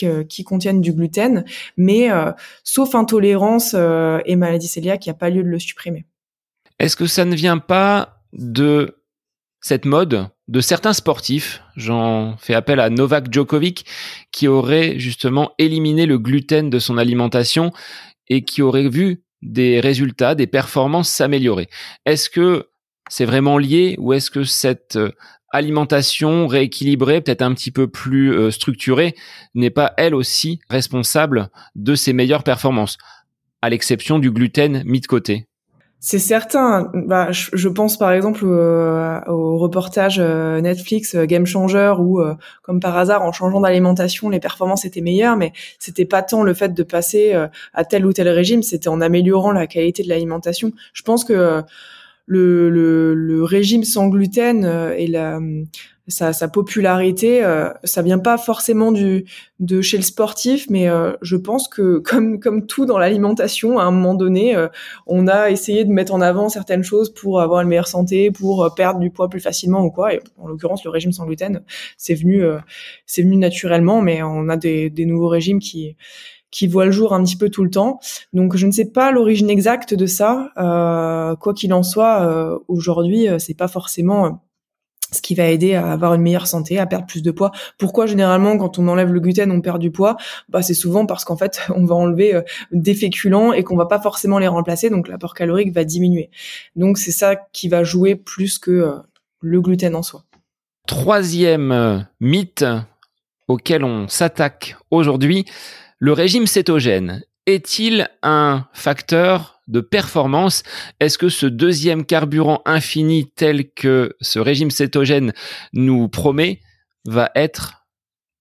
euh, 0.03 0.23
qui 0.23 0.43
contiennent 0.43 0.79
du 0.79 0.93
gluten, 0.93 1.43
mais 1.75 2.11
euh, 2.11 2.31
sauf 2.63 2.93
intolérance 2.93 3.73
euh, 3.73 4.19
et 4.25 4.35
maladie 4.35 4.71
cœliaque, 4.71 5.05
il 5.05 5.09
n'y 5.09 5.15
a 5.15 5.17
pas 5.17 5.31
lieu 5.31 5.43
de 5.43 5.49
le 5.49 5.59
supprimer. 5.59 6.05
Est-ce 6.79 6.95
que 6.95 7.07
ça 7.07 7.25
ne 7.25 7.35
vient 7.35 7.57
pas 7.57 8.21
de 8.31 8.97
cette 9.61 9.85
mode 9.85 10.29
de 10.47 10.61
certains 10.61 10.93
sportifs, 10.93 11.63
j'en 11.75 12.37
fais 12.37 12.53
appel 12.53 12.79
à 12.79 12.91
Novak 12.91 13.33
Djokovic, 13.33 13.85
qui 14.31 14.47
aurait 14.47 14.99
justement 14.99 15.51
éliminé 15.57 16.05
le 16.05 16.19
gluten 16.19 16.69
de 16.69 16.79
son 16.79 16.97
alimentation 16.97 17.73
et 18.29 18.43
qui 18.43 18.61
aurait 18.61 18.87
vu 18.89 19.23
des 19.41 19.79
résultats, 19.79 20.35
des 20.35 20.47
performances 20.47 21.09
s'améliorer? 21.09 21.69
Est-ce 22.05 22.29
que 22.29 22.69
c'est 23.09 23.25
vraiment 23.25 23.57
lié 23.57 23.95
ou 23.97 24.13
est-ce 24.13 24.29
que 24.29 24.43
cette 24.43 24.99
alimentation 25.51 26.47
rééquilibrée, 26.47 27.21
peut-être 27.21 27.41
un 27.41 27.53
petit 27.53 27.71
peu 27.71 27.87
plus 27.87 28.33
euh, 28.33 28.51
structurée, 28.51 29.15
n'est 29.55 29.69
pas 29.69 29.93
elle 29.97 30.15
aussi 30.15 30.59
responsable 30.69 31.49
de 31.75 31.95
ses 31.95 32.13
meilleures 32.13 32.43
performances, 32.43 32.97
à 33.61 33.69
l'exception 33.69 34.19
du 34.19 34.31
gluten 34.31 34.83
mis 34.85 35.01
de 35.01 35.07
côté 35.07 35.47
c'est 35.99 36.19
certain. 36.19 36.91
Bah, 36.93 37.29
je, 37.31 37.67
pense 37.67 37.97
par 37.97 38.11
exemple 38.11 38.45
au 38.45 39.57
reportage 39.57 40.19
euh, 40.19 40.61
Netflix 40.61 41.15
euh, 41.15 41.25
Game 41.25 41.47
Changer 41.47 41.95
où, 41.97 42.21
comme 42.61 42.79
par 42.79 42.95
hasard, 42.95 43.23
en 43.23 43.31
changeant 43.31 43.61
d'alimentation, 43.61 44.29
les 44.29 44.39
performances 44.39 44.85
étaient 44.85 45.01
meilleures, 45.01 45.37
mais 45.37 45.53
c'était 45.79 46.05
pas 46.05 46.21
tant 46.21 46.43
le 46.43 46.53
fait 46.53 46.73
de 46.73 46.83
passer 46.83 47.33
à 47.73 47.83
tel 47.83 48.05
ou 48.05 48.13
tel 48.13 48.29
régime, 48.29 48.61
c'était 48.61 48.89
en 48.89 49.01
améliorant 49.01 49.51
la 49.51 49.65
qualité 49.65 50.03
de 50.03 50.09
l'alimentation. 50.09 50.71
Je 50.93 51.01
pense 51.01 51.23
que 51.23 51.63
le, 52.27 52.69
le, 52.69 53.15
le, 53.15 53.43
régime 53.43 53.83
sans 53.83 54.09
gluten 54.09 54.65
euh, 54.65 54.93
et 54.97 55.07
la, 55.07 55.39
sa, 56.09 56.33
sa 56.33 56.49
popularité, 56.49 57.43
euh, 57.43 57.69
ça 57.85 58.01
vient 58.01 58.19
pas 58.19 58.37
forcément 58.37 58.91
du 58.91 59.25
de 59.59 59.81
chez 59.81 59.97
le 59.97 60.03
sportif, 60.03 60.67
mais 60.69 60.89
euh, 60.89 61.13
je 61.21 61.37
pense 61.37 61.69
que 61.69 61.99
comme 62.05 62.39
comme 62.41 62.67
tout 62.67 62.85
dans 62.85 62.97
l'alimentation, 62.97 63.79
à 63.79 63.83
un 63.83 63.91
moment 63.91 64.13
donné, 64.13 64.55
on 65.07 65.27
a 65.27 65.49
essayé 65.49 65.85
de 65.85 65.89
mettre 65.89 66.13
en 66.13 66.19
avant 66.19 66.49
certaines 66.49 66.83
choses 66.83 67.13
pour 67.13 67.39
avoir 67.39 67.61
une 67.61 67.69
meilleure 67.69 67.87
santé, 67.87 68.29
pour 68.29 68.73
perdre 68.75 68.99
du 68.99 69.09
poids 69.09 69.29
plus 69.29 69.39
facilement 69.39 69.81
ou 69.83 69.89
quoi. 69.89 70.13
Et 70.13 70.19
en 70.37 70.47
l'occurrence, 70.47 70.83
le 70.83 70.89
régime 70.89 71.13
sans 71.13 71.25
gluten, 71.25 71.63
c'est 71.97 72.13
venu 72.13 72.43
c'est 73.05 73.23
venu 73.23 73.37
naturellement, 73.37 74.01
mais 74.01 74.21
on 74.21 74.49
a 74.49 74.57
des, 74.57 74.89
des 74.89 75.05
nouveaux 75.05 75.29
régimes 75.29 75.59
qui 75.59 75.95
qui 76.51 76.67
voit 76.67 76.85
le 76.85 76.91
jour 76.91 77.13
un 77.13 77.23
petit 77.23 77.35
peu 77.35 77.49
tout 77.49 77.63
le 77.63 77.69
temps. 77.69 77.99
Donc 78.33 78.55
je 78.55 78.65
ne 78.65 78.71
sais 78.71 78.85
pas 78.85 79.11
l'origine 79.11 79.49
exacte 79.49 79.93
de 79.93 80.05
ça. 80.05 80.51
Euh, 80.57 81.35
quoi 81.35 81.53
qu'il 81.53 81.73
en 81.73 81.83
soit, 81.83 82.21
euh, 82.21 82.57
aujourd'hui, 82.67 83.27
euh, 83.27 83.39
c'est 83.39 83.53
pas 83.53 83.67
forcément 83.67 84.43
ce 85.13 85.21
qui 85.21 85.35
va 85.35 85.45
aider 85.47 85.73
à 85.73 85.93
avoir 85.93 86.13
une 86.15 86.21
meilleure 86.21 86.47
santé, 86.47 86.79
à 86.79 86.85
perdre 86.85 87.05
plus 87.05 87.21
de 87.21 87.31
poids. 87.31 87.51
Pourquoi 87.77 88.07
généralement 88.07 88.57
quand 88.57 88.77
on 88.77 88.89
enlève 88.89 89.13
le 89.13 89.21
gluten 89.21 89.51
on 89.51 89.61
perd 89.61 89.79
du 89.79 89.89
poids? 89.89 90.17
Bah 90.49 90.61
c'est 90.61 90.73
souvent 90.73 91.05
parce 91.05 91.23
qu'en 91.23 91.37
fait 91.37 91.61
on 91.75 91.85
va 91.85 91.95
enlever 91.95 92.41
des 92.71 92.93
féculents 92.93 93.53
et 93.53 93.63
qu'on 93.63 93.77
va 93.77 93.85
pas 93.85 94.01
forcément 94.01 94.37
les 94.37 94.49
remplacer, 94.49 94.89
donc 94.89 95.07
l'apport 95.07 95.33
calorique 95.33 95.73
va 95.73 95.85
diminuer. 95.85 96.29
Donc 96.75 96.97
c'est 96.97 97.13
ça 97.13 97.37
qui 97.53 97.69
va 97.69 97.85
jouer 97.85 98.15
plus 98.15 98.59
que 98.59 98.95
le 99.39 99.61
gluten 99.61 99.95
en 99.95 100.03
soi. 100.03 100.25
Troisième 100.87 102.05
mythe 102.19 102.65
auquel 103.47 103.85
on 103.85 104.09
s'attaque 104.09 104.75
aujourd'hui, 104.91 105.45
le 105.99 106.13
régime 106.13 106.47
cétogène 106.47 107.23
est-il 107.45 108.09
un 108.23 108.67
facteur 108.73 109.61
de 109.67 109.81
performance? 109.81 110.63
Est-ce 110.99 111.17
que 111.17 111.29
ce 111.29 111.45
deuxième 111.45 112.05
carburant 112.05 112.61
infini 112.65 113.31
tel 113.31 113.71
que 113.71 114.15
ce 114.21 114.39
régime 114.39 114.69
cétogène 114.69 115.33
nous 115.73 116.07
promet 116.07 116.59
va 117.05 117.31
être 117.35 117.85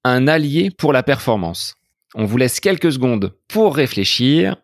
un 0.04 0.28
allié 0.28 0.70
pour 0.70 0.92
la 0.92 1.02
performance? 1.02 1.76
On 2.14 2.24
vous 2.24 2.36
laisse 2.36 2.60
quelques 2.60 2.92
secondes 2.92 3.34
pour 3.48 3.76
réfléchir. 3.76 4.56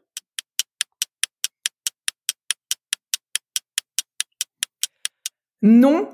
Non, 5.63 6.11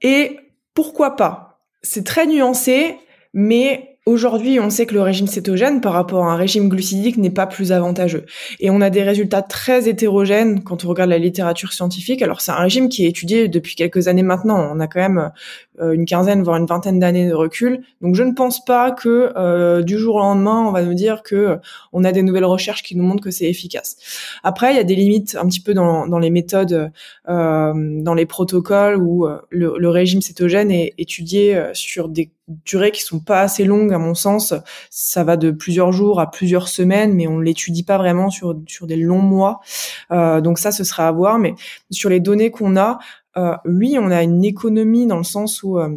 et 0.00 0.38
pourquoi 0.72 1.16
pas? 1.16 1.60
C'est 1.82 2.04
très 2.04 2.26
nuancé, 2.26 2.98
mais 3.34 3.97
Aujourd'hui, 4.08 4.58
on 4.58 4.70
sait 4.70 4.86
que 4.86 4.94
le 4.94 5.02
régime 5.02 5.26
cétogène 5.26 5.82
par 5.82 5.92
rapport 5.92 6.24
à 6.24 6.32
un 6.32 6.36
régime 6.36 6.70
glucidique 6.70 7.18
n'est 7.18 7.28
pas 7.28 7.46
plus 7.46 7.72
avantageux. 7.72 8.24
Et 8.58 8.70
on 8.70 8.80
a 8.80 8.88
des 8.88 9.02
résultats 9.02 9.42
très 9.42 9.86
hétérogènes 9.86 10.62
quand 10.64 10.86
on 10.86 10.88
regarde 10.88 11.10
la 11.10 11.18
littérature 11.18 11.74
scientifique. 11.74 12.22
Alors 12.22 12.40
c'est 12.40 12.50
un 12.50 12.56
régime 12.56 12.88
qui 12.88 13.04
est 13.04 13.08
étudié 13.10 13.48
depuis 13.48 13.74
quelques 13.74 14.08
années 14.08 14.22
maintenant. 14.22 14.66
On 14.72 14.80
a 14.80 14.86
quand 14.86 15.00
même 15.00 15.30
euh, 15.82 15.92
une 15.92 16.06
quinzaine, 16.06 16.42
voire 16.42 16.56
une 16.56 16.64
vingtaine 16.64 16.98
d'années 16.98 17.28
de 17.28 17.34
recul. 17.34 17.82
Donc 18.00 18.14
je 18.14 18.22
ne 18.22 18.32
pense 18.32 18.64
pas 18.64 18.92
que 18.92 19.30
euh, 19.36 19.82
du 19.82 19.98
jour 19.98 20.14
au 20.14 20.20
lendemain, 20.20 20.64
on 20.66 20.72
va 20.72 20.80
nous 20.80 20.94
dire 20.94 21.22
que 21.22 21.36
euh, 21.36 21.56
on 21.92 22.02
a 22.02 22.10
des 22.10 22.22
nouvelles 22.22 22.46
recherches 22.46 22.82
qui 22.82 22.96
nous 22.96 23.04
montrent 23.04 23.22
que 23.22 23.30
c'est 23.30 23.50
efficace. 23.50 23.98
Après, 24.42 24.72
il 24.72 24.78
y 24.78 24.80
a 24.80 24.84
des 24.84 24.96
limites 24.96 25.36
un 25.38 25.46
petit 25.46 25.60
peu 25.60 25.74
dans, 25.74 26.18
les 26.18 26.30
méthodes, 26.30 26.90
dans 27.26 28.14
les 28.16 28.24
protocoles 28.24 28.96
où 28.96 29.26
le, 29.50 29.74
le, 29.76 29.88
régime 29.90 30.22
cétogène 30.22 30.70
est 30.70 30.94
étudié 30.96 31.62
sur 31.74 32.08
des 32.08 32.30
durées 32.64 32.90
qui 32.90 33.02
sont 33.02 33.20
pas 33.20 33.40
assez 33.40 33.64
longues 33.64 33.92
à 33.92 33.98
mon 33.98 34.14
sens. 34.14 34.54
Ça 34.90 35.24
va 35.24 35.36
de 35.36 35.50
plusieurs 35.50 35.92
jours 35.92 36.20
à 36.20 36.30
plusieurs 36.30 36.68
semaines, 36.68 37.14
mais 37.14 37.26
on 37.26 37.38
l'étudie 37.38 37.82
pas 37.82 37.98
vraiment 37.98 38.30
sur 38.30 38.56
sur 38.66 38.86
des 38.86 38.96
longs 38.96 39.22
mois. 39.22 39.60
donc 40.10 40.58
ça, 40.58 40.72
ce 40.72 40.84
sera 40.84 41.08
à 41.08 41.12
voir. 41.12 41.38
Mais 41.38 41.54
sur 41.90 42.10
les 42.10 42.20
données 42.20 42.50
qu'on 42.50 42.76
a, 42.76 42.98
euh, 43.38 43.56
oui, 43.64 43.96
on 44.00 44.10
a 44.10 44.22
une 44.22 44.44
économie 44.44 45.06
dans 45.06 45.16
le 45.16 45.24
sens 45.24 45.62
où 45.62 45.78
euh, 45.78 45.96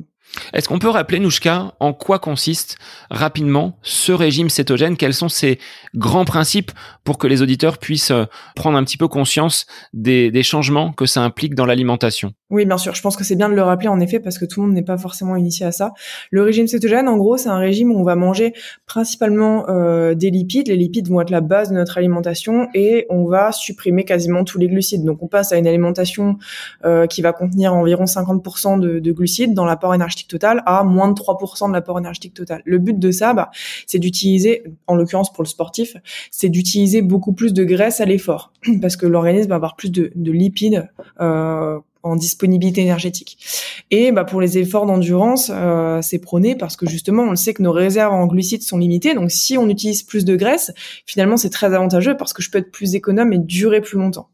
Est-ce 0.53 0.67
qu'on 0.67 0.79
peut 0.79 0.89
rappeler, 0.89 1.19
Nouchka, 1.19 1.73
en 1.79 1.93
quoi 1.93 2.19
consiste 2.19 2.77
rapidement 3.09 3.79
ce 3.81 4.11
régime 4.11 4.49
cétogène? 4.49 4.95
Quels 4.95 5.13
sont 5.13 5.29
ses 5.29 5.59
grands 5.95 6.25
principes 6.25 6.71
pour 7.03 7.17
que 7.17 7.27
les 7.27 7.41
auditeurs 7.41 7.79
puissent 7.79 8.11
euh, 8.11 8.25
prendre 8.55 8.77
un 8.77 8.83
petit 8.83 8.97
peu 8.97 9.07
conscience 9.07 9.65
des, 9.93 10.43
changements 10.43 10.91
que 10.91 11.05
ça 11.05 11.21
implique 11.21 11.55
dans 11.55 11.65
l'alimentation? 11.65 12.33
Oui, 12.51 12.65
bien 12.65 12.77
sûr. 12.77 12.93
Je 12.93 13.01
pense 13.01 13.15
que 13.15 13.23
c'est 13.23 13.35
bien 13.35 13.49
de 13.49 13.55
le 13.55 13.61
rappeler, 13.61 13.87
en 13.87 13.99
effet, 14.01 14.19
parce 14.19 14.37
que 14.37 14.45
tout 14.45 14.61
le 14.61 14.67
monde 14.67 14.75
n'est 14.75 14.83
pas 14.83 14.97
forcément 14.97 15.35
initié 15.37 15.65
à 15.65 15.71
ça. 15.71 15.93
Le 16.31 16.43
régime 16.43 16.67
cétogène, 16.67 17.07
en 17.07 17.17
gros, 17.17 17.37
c'est 17.37 17.49
un 17.49 17.57
régime 17.57 17.91
où 17.91 17.97
on 17.97 18.03
va 18.03 18.15
manger 18.15 18.53
principalement 18.85 19.69
euh, 19.69 20.13
des 20.13 20.29
lipides. 20.29 20.67
Les 20.67 20.75
lipides 20.75 21.07
vont 21.07 21.21
être 21.21 21.29
la 21.29 21.41
base 21.41 21.69
de 21.69 21.75
notre 21.75 21.97
alimentation 21.97 22.67
et 22.73 23.05
on 23.09 23.25
va 23.25 23.53
supprimer 23.53 24.03
quasiment 24.03 24.43
tous 24.43 24.59
les 24.59 24.67
glucides. 24.67 25.05
Donc, 25.05 25.23
on 25.23 25.27
passe 25.27 25.53
à 25.53 25.57
une 25.57 25.65
alimentation 25.65 26.37
euh, 26.83 27.07
qui 27.07 27.21
va 27.21 27.31
contenir 27.31 27.73
environ 27.73 28.03
50% 28.03 28.79
de, 28.79 28.99
de 28.99 29.11
glucides 29.11 29.53
dans 29.53 29.65
l'apport 29.65 29.95
énergétique 29.95 30.27
total 30.27 30.61
à 30.65 30.83
moins 30.83 31.07
de 31.07 31.13
3% 31.13 31.69
de 31.69 31.73
l'apport 31.73 31.99
énergétique 31.99 32.33
total. 32.33 32.61
Le 32.65 32.77
but 32.79 32.99
de 32.99 33.11
ça, 33.11 33.33
bah, 33.33 33.49
c'est 33.87 33.99
d'utiliser, 33.99 34.63
en 34.87 34.95
l'occurrence 34.95 35.31
pour 35.31 35.43
le 35.43 35.47
sportif, 35.47 35.95
c'est 36.31 36.49
d'utiliser 36.49 37.01
beaucoup 37.01 37.33
plus 37.33 37.53
de 37.53 37.63
graisse 37.63 38.01
à 38.01 38.05
l'effort, 38.05 38.51
parce 38.81 38.97
que 38.97 39.05
l'organisme 39.05 39.49
va 39.49 39.55
avoir 39.55 39.75
plus 39.75 39.91
de, 39.91 40.11
lipides 40.15 40.89
euh, 41.19 41.79
en 42.03 42.15
disponibilité 42.15 42.81
énergétique. 42.81 43.37
Et 43.91 44.11
bah, 44.11 44.23
pour 44.23 44.41
les 44.41 44.57
efforts 44.57 44.85
d'endurance, 44.85 45.51
euh, 45.53 46.01
c'est 46.01 46.19
prôné 46.19 46.55
parce 46.55 46.75
que 46.75 46.87
justement, 46.87 47.23
on 47.23 47.31
le 47.31 47.35
sait 47.35 47.53
que 47.53 47.61
nos 47.61 47.71
réserves 47.71 48.13
en 48.13 48.27
glucides 48.27 48.63
sont 48.63 48.77
limitées. 48.77 49.13
Donc, 49.13 49.31
si 49.31 49.57
on 49.57 49.69
utilise 49.69 50.03
plus 50.03 50.25
de 50.25 50.35
graisse, 50.35 50.71
finalement, 51.05 51.37
c'est 51.37 51.49
très 51.49 51.73
avantageux 51.73 52.17
parce 52.17 52.33
que 52.33 52.41
je 52.41 52.49
peux 52.49 52.57
être 52.57 52.71
plus 52.71 52.95
économe 52.95 53.33
et 53.33 53.37
durer 53.37 53.81
plus 53.81 53.97
longtemps 53.97 54.29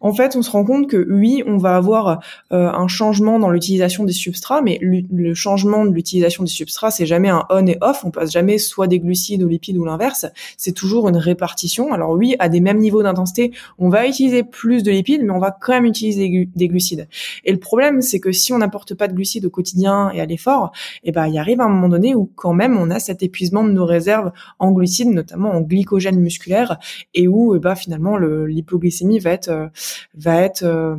en 0.00 0.12
fait, 0.12 0.36
on 0.36 0.42
se 0.42 0.50
rend 0.50 0.64
compte 0.64 0.88
que 0.88 1.06
oui, 1.08 1.42
on 1.46 1.56
va 1.56 1.76
avoir 1.76 2.20
euh, 2.52 2.70
un 2.70 2.88
changement 2.88 3.38
dans 3.38 3.50
l'utilisation 3.50 4.04
des 4.04 4.12
substrats, 4.12 4.62
mais 4.62 4.78
le 4.80 5.34
changement 5.34 5.84
de 5.84 5.90
l'utilisation 5.90 6.44
des 6.44 6.50
substrats, 6.50 6.90
c'est 6.90 7.06
jamais 7.06 7.28
un 7.28 7.44
on 7.50 7.66
et 7.66 7.78
off. 7.80 8.04
On 8.04 8.10
passe 8.10 8.32
jamais 8.32 8.58
soit 8.58 8.86
des 8.86 9.00
glucides 9.00 9.42
aux 9.42 9.48
lipides 9.48 9.76
ou 9.78 9.84
l'inverse. 9.84 10.26
C'est 10.56 10.72
toujours 10.72 11.08
une 11.08 11.16
répartition. 11.16 11.92
Alors 11.92 12.10
oui, 12.10 12.36
à 12.38 12.48
des 12.48 12.60
mêmes 12.60 12.78
niveaux 12.78 13.02
d'intensité, 13.02 13.52
on 13.78 13.88
va 13.88 14.06
utiliser 14.06 14.42
plus 14.42 14.82
de 14.82 14.90
lipides, 14.90 15.22
mais 15.22 15.32
on 15.32 15.38
va 15.38 15.50
quand 15.50 15.72
même 15.72 15.86
utiliser 15.86 16.48
des 16.54 16.68
glucides. 16.68 17.08
Et 17.44 17.52
le 17.52 17.58
problème, 17.58 18.02
c'est 18.02 18.20
que 18.20 18.32
si 18.32 18.52
on 18.52 18.58
n'apporte 18.58 18.94
pas 18.94 19.08
de 19.08 19.14
glucides 19.14 19.44
au 19.44 19.50
quotidien 19.50 20.10
et 20.10 20.20
à 20.20 20.26
l'effort, 20.26 20.72
eh 21.04 21.12
ben, 21.12 21.26
il 21.26 21.38
arrive 21.38 21.60
un 21.60 21.68
moment 21.68 21.88
donné 21.88 22.14
où 22.14 22.30
quand 22.34 22.52
même 22.52 22.76
on 22.76 22.90
a 22.90 22.98
cet 22.98 23.22
épuisement 23.22 23.64
de 23.64 23.70
nos 23.70 23.86
réserves 23.86 24.32
en 24.58 24.72
glucides, 24.72 25.10
notamment 25.10 25.52
en 25.52 25.60
glycogène 25.60 26.20
musculaire, 26.20 26.78
et 27.14 27.28
où, 27.28 27.54
eh 27.54 27.58
ben, 27.58 27.74
finalement, 27.74 28.16
l'hypoglycémie 28.16 29.18
va 29.18 29.30
être 29.30 29.48
euh, 29.48 29.68
va 30.14 30.42
être 30.42 30.62
euh, 30.62 30.96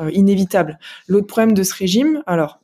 euh, 0.00 0.10
inévitable. 0.12 0.78
L'autre 1.08 1.26
problème 1.26 1.54
de 1.54 1.62
ce 1.62 1.74
régime, 1.74 2.22
alors 2.26 2.59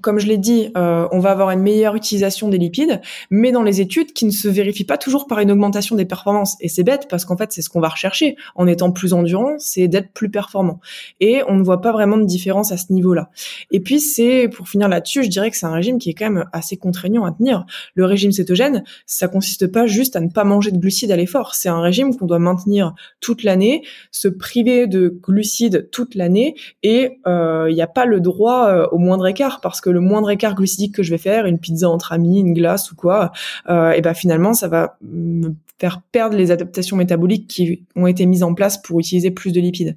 comme 0.00 0.18
je 0.18 0.26
l'ai 0.26 0.38
dit, 0.38 0.70
euh, 0.76 1.08
on 1.12 1.18
va 1.18 1.30
avoir 1.30 1.50
une 1.50 1.60
meilleure 1.60 1.94
utilisation 1.94 2.48
des 2.48 2.58
lipides, 2.58 3.00
mais 3.30 3.52
dans 3.52 3.62
les 3.62 3.80
études 3.80 4.12
qui 4.12 4.24
ne 4.24 4.30
se 4.30 4.48
vérifient 4.48 4.84
pas 4.84 4.98
toujours 4.98 5.26
par 5.26 5.40
une 5.40 5.50
augmentation 5.50 5.96
des 5.96 6.04
performances. 6.04 6.56
Et 6.60 6.68
c'est 6.68 6.84
bête 6.84 7.06
parce 7.08 7.24
qu'en 7.24 7.36
fait, 7.36 7.52
c'est 7.52 7.62
ce 7.62 7.68
qu'on 7.68 7.80
va 7.80 7.88
rechercher 7.88 8.36
en 8.54 8.66
étant 8.66 8.92
plus 8.92 9.12
endurant, 9.12 9.54
c'est 9.58 9.88
d'être 9.88 10.12
plus 10.12 10.30
performant. 10.30 10.80
Et 11.20 11.42
on 11.48 11.54
ne 11.54 11.62
voit 11.62 11.80
pas 11.80 11.92
vraiment 11.92 12.16
de 12.16 12.24
différence 12.24 12.72
à 12.72 12.76
ce 12.76 12.92
niveau-là. 12.92 13.30
Et 13.70 13.80
puis, 13.80 14.00
c'est 14.00 14.48
pour 14.48 14.68
finir 14.68 14.88
là-dessus, 14.88 15.24
je 15.24 15.28
dirais 15.28 15.50
que 15.50 15.56
c'est 15.56 15.66
un 15.66 15.72
régime 15.72 15.98
qui 15.98 16.10
est 16.10 16.14
quand 16.14 16.30
même 16.30 16.46
assez 16.52 16.76
contraignant 16.76 17.24
à 17.24 17.32
tenir. 17.32 17.66
Le 17.94 18.04
régime 18.04 18.32
cétogène, 18.32 18.84
ça 19.06 19.28
consiste 19.28 19.66
pas 19.66 19.86
juste 19.86 20.16
à 20.16 20.20
ne 20.20 20.28
pas 20.28 20.44
manger 20.44 20.70
de 20.70 20.78
glucides 20.78 21.10
à 21.10 21.16
l'effort. 21.16 21.54
C'est 21.54 21.68
un 21.68 21.80
régime 21.80 22.16
qu'on 22.16 22.26
doit 22.26 22.38
maintenir 22.38 22.94
toute 23.20 23.42
l'année, 23.42 23.82
se 24.10 24.28
priver 24.28 24.86
de 24.86 25.08
glucides 25.22 25.88
toute 25.90 26.14
l'année, 26.14 26.54
et 26.82 27.18
euh, 27.26 27.66
il 27.68 27.74
n'y 27.74 27.82
a 27.82 27.86
pas 27.86 28.06
le 28.06 28.20
droit 28.20 28.68
euh, 28.68 28.86
au 28.92 28.98
moindre 28.98 29.26
écart 29.26 29.49
parce 29.60 29.80
que 29.80 29.90
le 29.90 30.00
moindre 30.00 30.30
écart 30.30 30.54
glucidique 30.54 30.94
que 30.94 31.02
je 31.02 31.10
vais 31.10 31.18
faire, 31.18 31.46
une 31.46 31.58
pizza 31.58 31.88
entre 31.88 32.12
amis, 32.12 32.38
une 32.38 32.54
glace 32.54 32.92
ou 32.92 32.94
quoi, 32.94 33.32
euh, 33.68 33.90
et 33.90 34.00
ben 34.00 34.14
finalement 34.14 34.54
ça 34.54 34.68
va 34.68 34.96
me 35.02 35.54
faire 35.80 36.02
perdre 36.12 36.36
les 36.36 36.50
adaptations 36.50 36.96
métaboliques 36.96 37.48
qui 37.48 37.84
ont 37.96 38.06
été 38.06 38.26
mises 38.26 38.42
en 38.42 38.54
place 38.54 38.80
pour 38.80 39.00
utiliser 39.00 39.30
plus 39.30 39.50
de 39.50 39.60
lipides. 39.60 39.96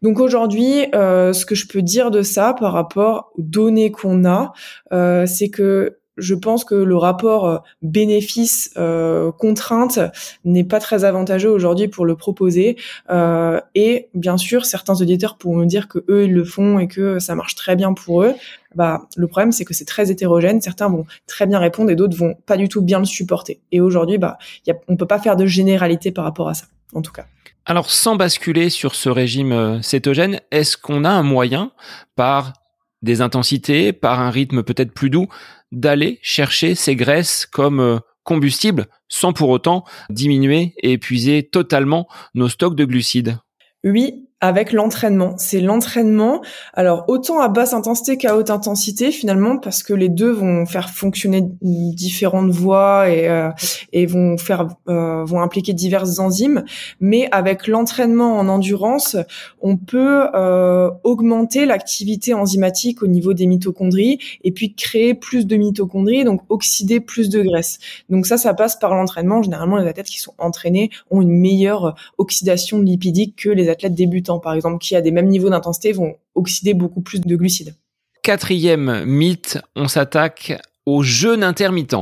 Donc 0.00 0.18
aujourd'hui, 0.18 0.86
euh, 0.94 1.32
ce 1.32 1.46
que 1.46 1.54
je 1.54 1.68
peux 1.68 1.82
dire 1.82 2.10
de 2.10 2.22
ça 2.22 2.54
par 2.58 2.72
rapport 2.72 3.30
aux 3.38 3.42
données 3.42 3.92
qu'on 3.92 4.24
a, 4.24 4.52
euh, 4.92 5.26
c'est 5.26 5.48
que 5.48 5.98
je 6.16 6.34
pense 6.34 6.64
que 6.64 6.74
le 6.74 6.96
rapport 6.96 7.46
euh, 7.46 7.58
bénéfice-contrainte 7.82 9.98
euh, 9.98 10.08
n'est 10.44 10.64
pas 10.64 10.80
très 10.80 11.04
avantageux 11.04 11.50
aujourd'hui 11.50 11.86
pour 11.88 12.04
le 12.04 12.16
proposer. 12.16 12.76
Euh, 13.10 13.60
et 13.74 14.08
bien 14.14 14.36
sûr, 14.36 14.66
certains 14.66 15.00
auditeurs 15.00 15.38
pourront 15.38 15.56
me 15.56 15.66
dire 15.66 15.88
que 15.88 16.04
eux 16.08 16.24
ils 16.24 16.32
le 16.32 16.44
font 16.44 16.78
et 16.78 16.88
que 16.88 17.18
ça 17.18 17.34
marche 17.34 17.54
très 17.54 17.76
bien 17.76 17.94
pour 17.94 18.22
eux. 18.22 18.34
Bah, 18.74 19.06
le 19.16 19.26
problème 19.26 19.52
c'est 19.52 19.64
que 19.64 19.74
c'est 19.74 19.84
très 19.84 20.10
hétérogène. 20.10 20.60
Certains 20.60 20.88
vont 20.88 21.06
très 21.26 21.46
bien 21.46 21.58
répondre 21.58 21.90
et 21.90 21.96
d'autres 21.96 22.16
vont 22.16 22.34
pas 22.46 22.56
du 22.56 22.68
tout 22.68 22.82
bien 22.82 22.98
le 22.98 23.04
supporter. 23.04 23.60
Et 23.70 23.80
aujourd'hui, 23.80 24.18
bah, 24.18 24.38
y 24.66 24.70
a, 24.70 24.74
on 24.88 24.96
peut 24.96 25.06
pas 25.06 25.18
faire 25.18 25.36
de 25.36 25.46
généralité 25.46 26.10
par 26.10 26.24
rapport 26.24 26.48
à 26.48 26.54
ça, 26.54 26.64
en 26.94 27.02
tout 27.02 27.12
cas. 27.12 27.26
Alors, 27.64 27.90
sans 27.90 28.16
basculer 28.16 28.70
sur 28.70 28.96
ce 28.96 29.08
régime 29.08 29.80
cétogène, 29.82 30.40
est-ce 30.50 30.76
qu'on 30.76 31.04
a 31.04 31.10
un 31.10 31.22
moyen 31.22 31.70
par 32.16 32.54
des 33.02 33.20
intensités, 33.20 33.92
par 33.92 34.20
un 34.20 34.30
rythme 34.30 34.64
peut-être 34.64 34.92
plus 34.92 35.10
doux, 35.10 35.28
d'aller 35.72 36.18
chercher 36.22 36.74
ces 36.74 36.94
graisses 36.94 37.46
comme 37.46 37.80
euh, 37.80 37.98
combustible 38.22 38.86
sans 39.08 39.32
pour 39.32 39.48
autant 39.48 39.84
diminuer 40.10 40.74
et 40.78 40.92
épuiser 40.92 41.42
totalement 41.42 42.08
nos 42.34 42.48
stocks 42.48 42.76
de 42.76 42.84
glucides. 42.84 43.38
Oui, 43.84 44.28
avec 44.42 44.72
l'entraînement. 44.72 45.34
C'est 45.38 45.60
l'entraînement, 45.60 46.42
alors 46.74 47.04
autant 47.06 47.40
à 47.40 47.48
basse 47.48 47.72
intensité 47.74 48.16
qu'à 48.18 48.36
haute 48.36 48.50
intensité 48.50 49.12
finalement, 49.12 49.56
parce 49.56 49.84
que 49.84 49.94
les 49.94 50.08
deux 50.08 50.32
vont 50.32 50.66
faire 50.66 50.90
fonctionner 50.90 51.48
différentes 51.62 52.50
voies 52.50 53.08
et, 53.08 53.28
euh, 53.28 53.50
et 53.92 54.04
vont 54.04 54.36
faire 54.36 54.66
euh, 54.88 55.24
vont 55.24 55.40
impliquer 55.40 55.74
diverses 55.74 56.18
enzymes. 56.18 56.64
Mais 57.00 57.28
avec 57.30 57.68
l'entraînement 57.68 58.36
en 58.36 58.48
endurance, 58.48 59.16
on 59.60 59.76
peut 59.76 60.26
euh, 60.34 60.90
augmenter 61.04 61.64
l'activité 61.64 62.34
enzymatique 62.34 63.04
au 63.04 63.06
niveau 63.06 63.34
des 63.34 63.46
mitochondries 63.46 64.18
et 64.42 64.50
puis 64.50 64.74
créer 64.74 65.14
plus 65.14 65.46
de 65.46 65.54
mitochondries, 65.54 66.24
donc 66.24 66.40
oxyder 66.48 66.98
plus 66.98 67.28
de 67.28 67.42
graisse. 67.42 67.78
Donc 68.10 68.26
ça, 68.26 68.38
ça 68.38 68.54
passe 68.54 68.76
par 68.76 68.96
l'entraînement. 68.96 69.40
Généralement, 69.40 69.76
les 69.76 69.86
athlètes 69.86 70.06
qui 70.06 70.18
sont 70.18 70.34
entraînés 70.38 70.90
ont 71.12 71.22
une 71.22 71.30
meilleure 71.30 71.94
oxydation 72.18 72.80
lipidique 72.80 73.36
que 73.36 73.48
les 73.48 73.68
athlètes 73.68 73.94
débutants 73.94 74.31
par 74.40 74.54
exemple, 74.54 74.78
qui 74.78 74.96
à 74.96 75.00
des 75.00 75.10
mêmes 75.10 75.28
niveaux 75.28 75.50
d'intensité 75.50 75.92
vont 75.92 76.16
oxyder 76.34 76.74
beaucoup 76.74 77.00
plus 77.00 77.20
de 77.20 77.36
glucides. 77.36 77.74
Quatrième 78.22 79.04
mythe, 79.04 79.58
on 79.74 79.88
s'attaque 79.88 80.60
au 80.86 81.02
jeûne 81.02 81.42
intermittent. 81.42 81.96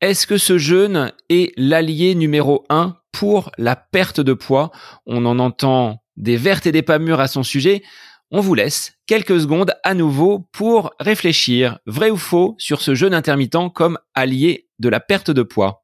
Est-ce 0.00 0.26
que 0.26 0.38
ce 0.38 0.58
jeûne 0.58 1.12
est 1.30 1.52
l'allié 1.56 2.14
numéro 2.14 2.64
un 2.68 2.96
pour 3.12 3.50
la 3.58 3.76
perte 3.76 4.20
de 4.20 4.34
poids? 4.34 4.70
On 5.06 5.24
en 5.26 5.38
entend 5.38 6.02
des 6.16 6.36
vertes 6.36 6.66
et 6.66 6.72
des 6.72 6.82
pas 6.82 6.98
mûres 6.98 7.20
à 7.20 7.28
son 7.28 7.42
sujet. 7.42 7.82
On 8.30 8.40
vous 8.40 8.54
laisse 8.54 8.94
quelques 9.06 9.40
secondes 9.40 9.74
à 9.84 9.94
nouveau 9.94 10.48
pour 10.52 10.92
réfléchir, 10.98 11.78
vrai 11.86 12.10
ou 12.10 12.16
faux, 12.16 12.56
sur 12.58 12.80
ce 12.80 12.94
jeûne 12.94 13.14
intermittent 13.14 13.72
comme 13.74 13.98
allié 14.14 14.68
de 14.78 14.88
la 14.88 15.00
perte 15.00 15.30
de 15.30 15.42
poids. 15.42 15.83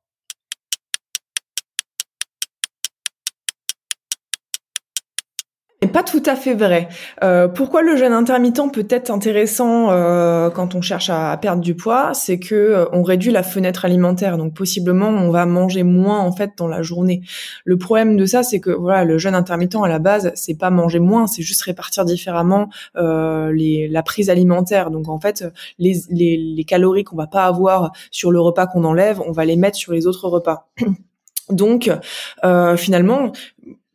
Pas 5.86 6.02
tout 6.02 6.22
à 6.26 6.36
fait 6.36 6.54
vrai. 6.54 6.88
Euh, 7.24 7.48
pourquoi 7.48 7.82
le 7.82 7.96
jeûne 7.96 8.12
intermittent 8.12 8.72
peut 8.72 8.86
être 8.90 9.10
intéressant 9.10 9.90
euh, 9.90 10.50
quand 10.50 10.74
on 10.74 10.82
cherche 10.82 11.08
à, 11.10 11.36
perdre 11.38 11.62
du 11.62 11.74
poids, 11.74 12.12
c'est 12.12 12.38
que 12.38 12.54
euh, 12.54 12.84
on 12.92 13.02
réduit 13.02 13.32
la 13.32 13.42
fenêtre 13.42 13.84
alimentaire, 13.84 14.36
donc 14.36 14.54
possiblement 14.54 15.08
on 15.08 15.30
va 15.30 15.46
manger 15.46 15.82
moins 15.82 16.20
en 16.20 16.32
fait 16.32 16.52
dans 16.56 16.68
la 16.68 16.82
journée. 16.82 17.22
Le 17.64 17.78
problème 17.78 18.16
de 18.16 18.26
ça, 18.26 18.42
c'est 18.42 18.60
que 18.60 18.70
voilà, 18.70 19.04
le 19.04 19.16
jeûne 19.16 19.34
intermittent 19.34 19.76
à 19.82 19.88
la 19.88 19.98
base, 19.98 20.32
c'est 20.34 20.58
pas 20.58 20.70
manger 20.70 20.98
moins, 20.98 21.26
c'est 21.26 21.42
juste 21.42 21.62
répartir 21.62 22.04
différemment 22.04 22.68
les, 22.94 23.88
la 23.88 24.02
prise 24.02 24.30
alimentaire. 24.30 24.90
Donc 24.90 25.08
en 25.08 25.18
fait, 25.18 25.44
les, 25.78 26.02
les, 26.10 26.64
calories 26.64 27.04
qu'on 27.04 27.16
va 27.16 27.26
pas 27.26 27.46
avoir 27.46 27.92
sur 28.10 28.30
le 28.30 28.40
repas 28.40 28.66
qu'on 28.66 28.84
enlève, 28.84 29.20
on 29.26 29.32
va 29.32 29.44
les 29.44 29.56
mettre 29.56 29.76
sur 29.76 29.92
les 29.92 30.06
autres 30.06 30.28
repas. 30.28 30.68
Donc 31.50 31.90
euh, 32.44 32.76
finalement, 32.76 33.32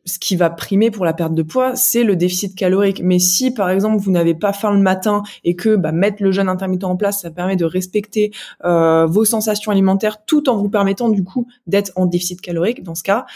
ce 0.06 0.18
qui 0.18 0.36
va 0.36 0.50
primer 0.50 0.90
pour 0.90 1.04
la 1.04 1.12
perte 1.12 1.34
de 1.34 1.42
poids, 1.42 1.74
c'est 1.74 2.04
le 2.04 2.16
déficit 2.16 2.54
calorique. 2.54 3.02
Mais 3.02 3.18
si, 3.18 3.52
par 3.52 3.68
exemple, 3.70 3.98
vous 3.98 4.12
n'avez 4.12 4.34
pas 4.34 4.52
faim 4.52 4.72
le 4.72 4.80
matin 4.80 5.22
et 5.44 5.56
que 5.56 5.76
bah, 5.76 5.92
mettre 5.92 6.22
le 6.22 6.30
jeûne 6.32 6.48
intermittent 6.48 6.84
en 6.84 6.96
place, 6.96 7.22
ça 7.22 7.30
permet 7.30 7.56
de 7.56 7.64
respecter 7.64 8.30
euh, 8.64 9.06
vos 9.06 9.24
sensations 9.24 9.72
alimentaires 9.72 10.24
tout 10.24 10.48
en 10.48 10.56
vous 10.56 10.68
permettant 10.68 11.08
du 11.08 11.24
coup 11.24 11.48
d'être 11.66 11.92
en 11.96 12.06
déficit 12.06 12.40
calorique, 12.40 12.82
dans 12.82 12.94
ce 12.94 13.02
cas, 13.02 13.26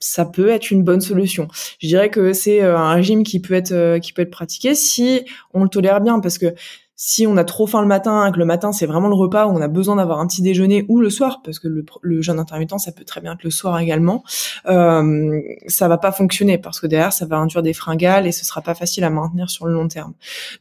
ça 0.00 0.24
peut 0.24 0.48
être 0.48 0.70
une 0.70 0.84
bonne 0.84 1.00
solution. 1.00 1.48
Je 1.80 1.88
dirais 1.88 2.10
que 2.10 2.32
c'est 2.32 2.62
euh, 2.62 2.76
un 2.76 2.94
régime 2.94 3.24
qui 3.24 3.40
peut 3.40 3.54
être 3.54 3.72
euh, 3.72 3.98
qui 3.98 4.12
peut 4.12 4.22
être 4.22 4.30
pratiqué 4.30 4.74
si 4.74 5.22
on 5.54 5.62
le 5.64 5.68
tolère 5.68 6.00
bien, 6.00 6.20
parce 6.20 6.38
que 6.38 6.54
si 7.00 7.28
on 7.28 7.36
a 7.36 7.44
trop 7.44 7.68
faim 7.68 7.80
le 7.80 7.86
matin, 7.86 8.28
que 8.32 8.40
le 8.40 8.44
matin 8.44 8.72
c'est 8.72 8.84
vraiment 8.84 9.06
le 9.06 9.14
repas 9.14 9.46
où 9.46 9.50
on 9.50 9.60
a 9.60 9.68
besoin 9.68 9.96
d'avoir 9.96 10.18
un 10.18 10.26
petit 10.26 10.42
déjeuner 10.42 10.84
ou 10.88 10.98
le 10.98 11.10
soir, 11.10 11.42
parce 11.44 11.60
que 11.60 11.68
le, 11.68 12.22
jeûne 12.22 12.40
intermittent 12.40 12.76
ça 12.78 12.90
peut 12.90 13.04
très 13.04 13.20
bien 13.20 13.34
être 13.34 13.44
le 13.44 13.50
soir 13.50 13.78
également, 13.78 14.24
euh, 14.66 15.40
ça 15.68 15.86
va 15.86 15.96
pas 15.96 16.10
fonctionner 16.10 16.58
parce 16.58 16.80
que 16.80 16.88
derrière 16.88 17.12
ça 17.12 17.24
va 17.24 17.36
induire 17.36 17.62
des 17.62 17.72
fringales 17.72 18.26
et 18.26 18.32
ce 18.32 18.44
sera 18.44 18.62
pas 18.62 18.74
facile 18.74 19.04
à 19.04 19.10
maintenir 19.10 19.48
sur 19.48 19.66
le 19.66 19.74
long 19.74 19.86
terme. 19.86 20.12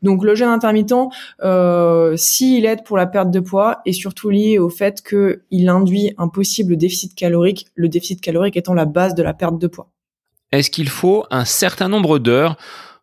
Donc 0.04 0.24
le 0.24 0.36
jeûne 0.36 0.50
intermittent, 0.50 0.94
euh, 1.42 2.16
s'il 2.18 2.68
aide 2.68 2.84
pour 2.84 2.98
la 2.98 3.08
perte 3.08 3.32
de 3.32 3.40
poids, 3.40 3.82
est 3.88 3.92
surtout 3.92 4.30
lié 4.30 4.60
au 4.60 4.70
fait 4.70 5.02
qu'il 5.02 5.70
induit 5.70 6.14
un 6.20 6.28
possible 6.28 6.78
déficit 6.78 7.16
calorique, 7.16 7.66
le 7.74 7.90
déficit 7.90 8.22
calorique 8.22 8.58
étant 8.58 8.76
la 8.76 8.86
base 8.86 9.16
de 9.16 9.24
la 9.24 9.34
perte 9.34 9.58
de 9.58 9.66
poids. 9.66 9.90
Est-ce 10.52 10.70
qu'il 10.70 10.90
faut 10.90 11.26
un 11.32 11.46
certain 11.46 11.90
nombre 11.90 12.20
d'heures 12.20 12.58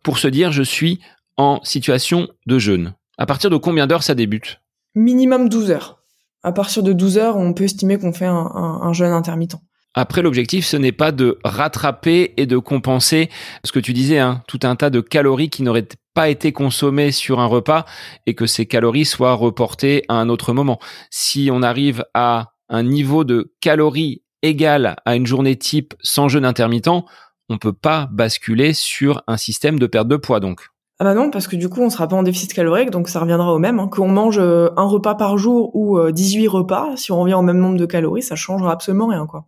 pour 0.04 0.18
se 0.18 0.28
dire 0.28 0.52
je 0.52 0.62
suis 0.62 1.00
en 1.36 1.58
situation 1.64 2.28
de 2.46 2.60
jeûne 2.60 2.94
à 3.18 3.26
partir 3.26 3.50
de 3.50 3.56
combien 3.56 3.86
d'heures 3.86 4.02
ça 4.02 4.14
débute? 4.14 4.60
Minimum 4.94 5.48
12 5.48 5.70
heures. 5.70 6.00
À 6.42 6.52
partir 6.52 6.82
de 6.82 6.92
12 6.92 7.18
heures, 7.18 7.36
on 7.36 7.54
peut 7.54 7.64
estimer 7.64 7.98
qu'on 7.98 8.12
fait 8.12 8.26
un, 8.26 8.92
jeûne 8.92 9.12
intermittent. 9.12 9.56
Après, 9.94 10.22
l'objectif, 10.22 10.66
ce 10.66 10.76
n'est 10.76 10.92
pas 10.92 11.12
de 11.12 11.38
rattraper 11.44 12.34
et 12.36 12.46
de 12.46 12.58
compenser 12.58 13.30
ce 13.64 13.72
que 13.72 13.78
tu 13.78 13.92
disais, 13.92 14.18
hein, 14.18 14.42
tout 14.46 14.60
un 14.64 14.76
tas 14.76 14.90
de 14.90 15.00
calories 15.00 15.50
qui 15.50 15.62
n'auraient 15.62 15.88
pas 16.14 16.28
été 16.28 16.52
consommées 16.52 17.12
sur 17.12 17.40
un 17.40 17.46
repas 17.46 17.86
et 18.26 18.34
que 18.34 18.46
ces 18.46 18.66
calories 18.66 19.04
soient 19.04 19.34
reportées 19.34 20.04
à 20.08 20.14
un 20.14 20.28
autre 20.28 20.52
moment. 20.52 20.80
Si 21.10 21.48
on 21.50 21.62
arrive 21.62 22.04
à 22.12 22.52
un 22.68 22.82
niveau 22.82 23.24
de 23.24 23.54
calories 23.60 24.22
égal 24.42 24.96
à 25.04 25.16
une 25.16 25.26
journée 25.26 25.56
type 25.56 25.94
sans 26.02 26.28
jeûne 26.28 26.44
intermittent, 26.44 27.04
on 27.48 27.58
peut 27.58 27.72
pas 27.72 28.08
basculer 28.12 28.74
sur 28.74 29.22
un 29.26 29.36
système 29.36 29.78
de 29.78 29.86
perte 29.86 30.08
de 30.08 30.16
poids 30.16 30.40
donc. 30.40 30.73
Ah 31.04 31.08
bah 31.08 31.14
non, 31.14 31.28
parce 31.28 31.48
que 31.48 31.56
du 31.56 31.68
coup, 31.68 31.82
on 31.82 31.90
sera 31.90 32.08
pas 32.08 32.16
en 32.16 32.22
déficit 32.22 32.54
calorique, 32.54 32.88
donc 32.88 33.10
ça 33.10 33.20
reviendra 33.20 33.52
au 33.52 33.58
même. 33.58 33.78
Hein. 33.78 33.88
Qu'on 33.88 34.08
mange 34.08 34.38
euh, 34.38 34.70
un 34.78 34.84
repas 34.84 35.14
par 35.14 35.36
jour 35.36 35.76
ou 35.76 36.00
18 36.10 36.46
euh, 36.46 36.50
repas, 36.50 36.96
si 36.96 37.12
on 37.12 37.20
revient 37.20 37.34
au 37.34 37.42
même 37.42 37.58
nombre 37.58 37.76
de 37.76 37.84
calories, 37.84 38.22
ça 38.22 38.36
changera 38.36 38.72
absolument 38.72 39.08
rien, 39.08 39.26
quoi. 39.26 39.44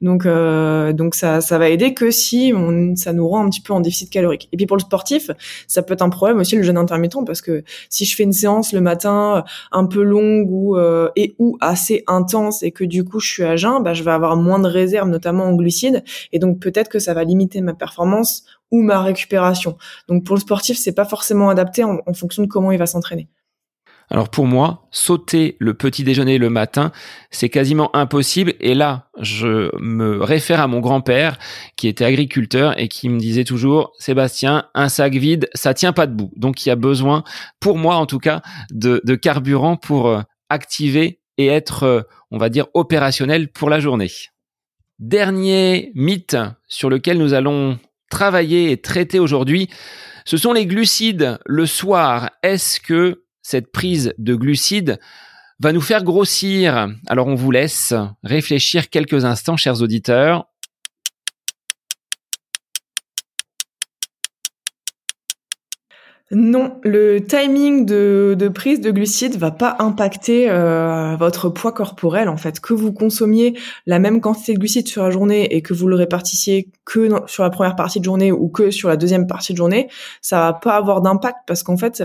Donc, 0.00 0.24
euh, 0.24 0.92
donc 0.92 1.16
ça, 1.16 1.40
ça 1.40 1.58
va 1.58 1.68
aider 1.68 1.94
que 1.94 2.12
si 2.12 2.52
on, 2.54 2.94
ça 2.94 3.12
nous 3.12 3.26
rend 3.26 3.44
un 3.44 3.50
petit 3.50 3.60
peu 3.60 3.72
en 3.72 3.80
déficit 3.80 4.08
calorique. 4.08 4.48
Et 4.52 4.56
puis 4.56 4.66
pour 4.66 4.76
le 4.76 4.82
sportif, 4.82 5.32
ça 5.66 5.82
peut 5.82 5.94
être 5.94 6.02
un 6.02 6.10
problème 6.10 6.38
aussi 6.38 6.54
le 6.54 6.62
jeûne 6.62 6.78
intermittent, 6.78 7.26
parce 7.26 7.40
que 7.40 7.64
si 7.88 8.04
je 8.04 8.14
fais 8.14 8.22
une 8.22 8.32
séance 8.32 8.72
le 8.72 8.80
matin 8.80 9.42
un 9.72 9.86
peu 9.86 10.04
longue 10.04 10.48
ou 10.48 10.78
et 11.16 11.34
ou 11.40 11.56
assez 11.60 12.04
intense 12.06 12.62
et 12.62 12.70
que 12.70 12.84
du 12.84 13.02
coup 13.02 13.18
je 13.18 13.28
suis 13.28 13.42
à 13.42 13.56
jeun, 13.56 13.82
bah 13.82 13.94
je 13.94 14.04
vais 14.04 14.12
avoir 14.12 14.36
moins 14.36 14.60
de 14.60 14.68
réserves, 14.68 15.08
notamment 15.08 15.46
en 15.46 15.56
glucides, 15.56 16.04
et 16.30 16.38
donc 16.38 16.60
peut-être 16.60 16.88
que 16.88 17.00
ça 17.00 17.14
va 17.14 17.24
limiter 17.24 17.60
ma 17.62 17.74
performance 17.74 18.44
ou 18.70 18.82
ma 18.82 19.02
récupération. 19.02 19.76
Donc 20.08 20.24
pour 20.24 20.36
le 20.36 20.40
sportif, 20.40 20.78
c'est 20.78 20.94
pas 20.94 21.04
forcément 21.04 21.50
adapté 21.50 21.84
en, 21.84 21.98
fonction 22.14 22.42
de 22.42 22.48
comment 22.48 22.72
il 22.72 22.78
va 22.78 22.86
s'entraîner. 22.86 23.28
Alors 24.12 24.28
pour 24.28 24.46
moi, 24.46 24.88
sauter 24.90 25.56
le 25.60 25.74
petit 25.74 26.02
déjeuner 26.02 26.38
le 26.38 26.50
matin, 26.50 26.90
c'est 27.30 27.48
quasiment 27.48 27.94
impossible. 27.94 28.54
Et 28.58 28.74
là, 28.74 29.08
je 29.20 29.70
me 29.80 30.20
réfère 30.22 30.60
à 30.60 30.66
mon 30.66 30.80
grand-père 30.80 31.38
qui 31.76 31.86
était 31.86 32.04
agriculteur 32.04 32.76
et 32.78 32.88
qui 32.88 33.08
me 33.08 33.20
disait 33.20 33.44
toujours, 33.44 33.92
Sébastien, 34.00 34.66
un 34.74 34.88
sac 34.88 35.14
vide, 35.14 35.48
ça 35.54 35.74
tient 35.74 35.92
pas 35.92 36.08
debout. 36.08 36.32
Donc 36.34 36.66
il 36.66 36.70
y 36.70 36.72
a 36.72 36.76
besoin, 36.76 37.22
pour 37.60 37.78
moi 37.78 37.96
en 37.96 38.06
tout 38.06 38.18
cas, 38.18 38.42
de, 38.72 39.00
carburant 39.14 39.76
pour 39.76 40.08
euh, 40.08 40.22
activer 40.48 41.20
et 41.38 41.46
être, 41.46 41.84
euh, 41.84 42.02
on 42.32 42.38
va 42.38 42.48
dire, 42.48 42.66
opérationnel 42.74 43.52
pour 43.52 43.70
la 43.70 43.78
journée. 43.78 44.10
Dernier 44.98 45.92
mythe 45.94 46.36
sur 46.66 46.90
lequel 46.90 47.16
nous 47.16 47.32
allons 47.32 47.78
travailler 48.10 48.70
et 48.72 48.76
traiter 48.76 49.18
aujourd'hui, 49.18 49.70
ce 50.26 50.36
sont 50.36 50.52
les 50.52 50.66
glucides 50.66 51.38
le 51.46 51.64
soir. 51.64 52.30
Est-ce 52.42 52.78
que 52.80 53.24
cette 53.40 53.72
prise 53.72 54.12
de 54.18 54.34
glucides 54.34 55.00
va 55.60 55.72
nous 55.72 55.80
faire 55.80 56.04
grossir? 56.04 56.88
Alors 57.06 57.26
on 57.26 57.34
vous 57.34 57.50
laisse 57.50 57.94
réfléchir 58.22 58.90
quelques 58.90 59.24
instants, 59.24 59.56
chers 59.56 59.80
auditeurs. 59.80 60.49
Non, 66.32 66.78
le 66.84 67.18
timing 67.18 67.84
de, 67.84 68.36
de, 68.38 68.46
prise 68.46 68.80
de 68.80 68.92
glucides 68.92 69.36
va 69.36 69.50
pas 69.50 69.74
impacter 69.80 70.48
euh, 70.48 71.16
votre 71.16 71.48
poids 71.48 71.72
corporel 71.72 72.28
en 72.28 72.36
fait. 72.36 72.60
Que 72.60 72.72
vous 72.72 72.92
consommiez 72.92 73.58
la 73.84 73.98
même 73.98 74.20
quantité 74.20 74.54
de 74.54 74.60
glucides 74.60 74.86
sur 74.86 75.02
la 75.02 75.10
journée 75.10 75.56
et 75.56 75.60
que 75.60 75.74
vous 75.74 75.88
le 75.88 75.96
répartissiez 75.96 76.68
que 76.84 77.08
sur 77.26 77.42
la 77.42 77.50
première 77.50 77.74
partie 77.74 77.98
de 77.98 78.04
journée 78.04 78.30
ou 78.30 78.48
que 78.48 78.70
sur 78.70 78.88
la 78.88 78.96
deuxième 78.96 79.26
partie 79.26 79.54
de 79.54 79.56
journée, 79.56 79.88
ça 80.20 80.38
va 80.38 80.52
pas 80.52 80.76
avoir 80.76 81.00
d'impact 81.00 81.38
parce 81.48 81.64
qu'en 81.64 81.76
fait 81.76 82.04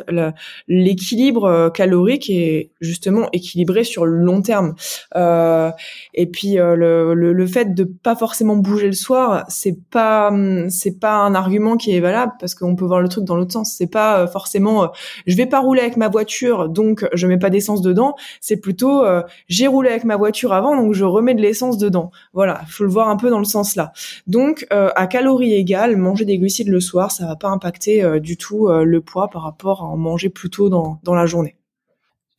l'équilibre 0.68 1.44
euh, 1.46 1.70
calorique 1.70 2.28
est 2.32 2.72
justement 2.82 3.30
équilibré 3.32 3.84
sur 3.84 4.08
le 4.08 4.18
long 4.18 4.42
terme. 4.42 4.74
Euh, 5.16 5.70
et 6.16 6.26
puis 6.26 6.58
euh, 6.58 6.76
le, 6.76 7.14
le, 7.14 7.32
le, 7.32 7.48
fait 7.48 7.76
de 7.76 7.84
pas 7.84 8.16
forcément 8.16 8.56
bouger 8.56 8.88
le 8.88 8.94
soir, 8.94 9.46
c'est 9.50 9.78
pas 9.92 10.32
c'est 10.70 11.00
pas 11.00 11.14
un 11.14 11.36
argument 11.36 11.78
qui 11.78 11.96
est 11.96 12.00
valable 12.00 12.34
parce 12.40 12.56
qu'on 12.56 12.76
peut 12.76 12.86
voir 12.86 13.02
le 13.02 13.08
truc 13.08 13.24
dans 13.24 13.36
l'autre 13.36 13.54
sens. 13.54 13.76
C'est 13.78 13.92
pas 13.92 14.15
euh, 14.16 14.28
forcément 14.28 14.84
euh, 14.84 14.88
je 15.28 15.36
vais 15.36 15.46
pas 15.46 15.60
rouler 15.60 15.82
avec 15.82 15.98
ma 15.98 16.10
voiture 16.10 16.70
donc 16.70 17.08
je 17.14 17.28
mets 17.28 17.38
pas 17.38 17.50
d'essence 17.50 17.82
dedans, 17.82 18.16
c'est 18.42 18.58
plutôt 18.58 19.04
euh, 19.04 19.22
j'ai 19.48 19.68
roulé 19.68 19.90
avec 19.90 20.04
ma 20.04 20.16
voiture 20.16 20.54
avant 20.54 20.76
donc 20.76 20.94
je 20.94 21.04
remets 21.04 21.36
de 21.36 21.42
l'essence 21.42 21.78
dedans. 21.78 22.12
Voilà, 22.34 22.62
faut 22.68 22.84
le 22.84 22.90
voir 22.90 23.10
un 23.10 23.18
peu 23.18 23.30
dans 23.30 23.40
le 23.40 23.46
sens 23.46 23.76
là. 23.76 23.92
Donc 24.28 24.68
à 24.72 25.08
calories 25.08 25.54
égales, 25.54 25.98
manger 25.98 26.26
des 26.26 26.38
glucides 26.38 26.70
le 26.70 26.80
soir, 26.80 27.12
ça 27.12 27.26
va 27.26 27.36
pas 27.36 27.50
impacter 27.50 28.20
du 28.20 28.38
tout 28.38 28.68
le 28.68 29.02
poids 29.02 29.30
par 29.30 29.44
rapport 29.44 29.82
à 29.82 29.86
en 29.86 29.98
manger 29.98 30.30
plus 30.30 30.50
tôt 30.50 30.70
dans, 30.70 31.00
dans 31.04 31.16
la 31.16 31.26
journée. 31.26 31.56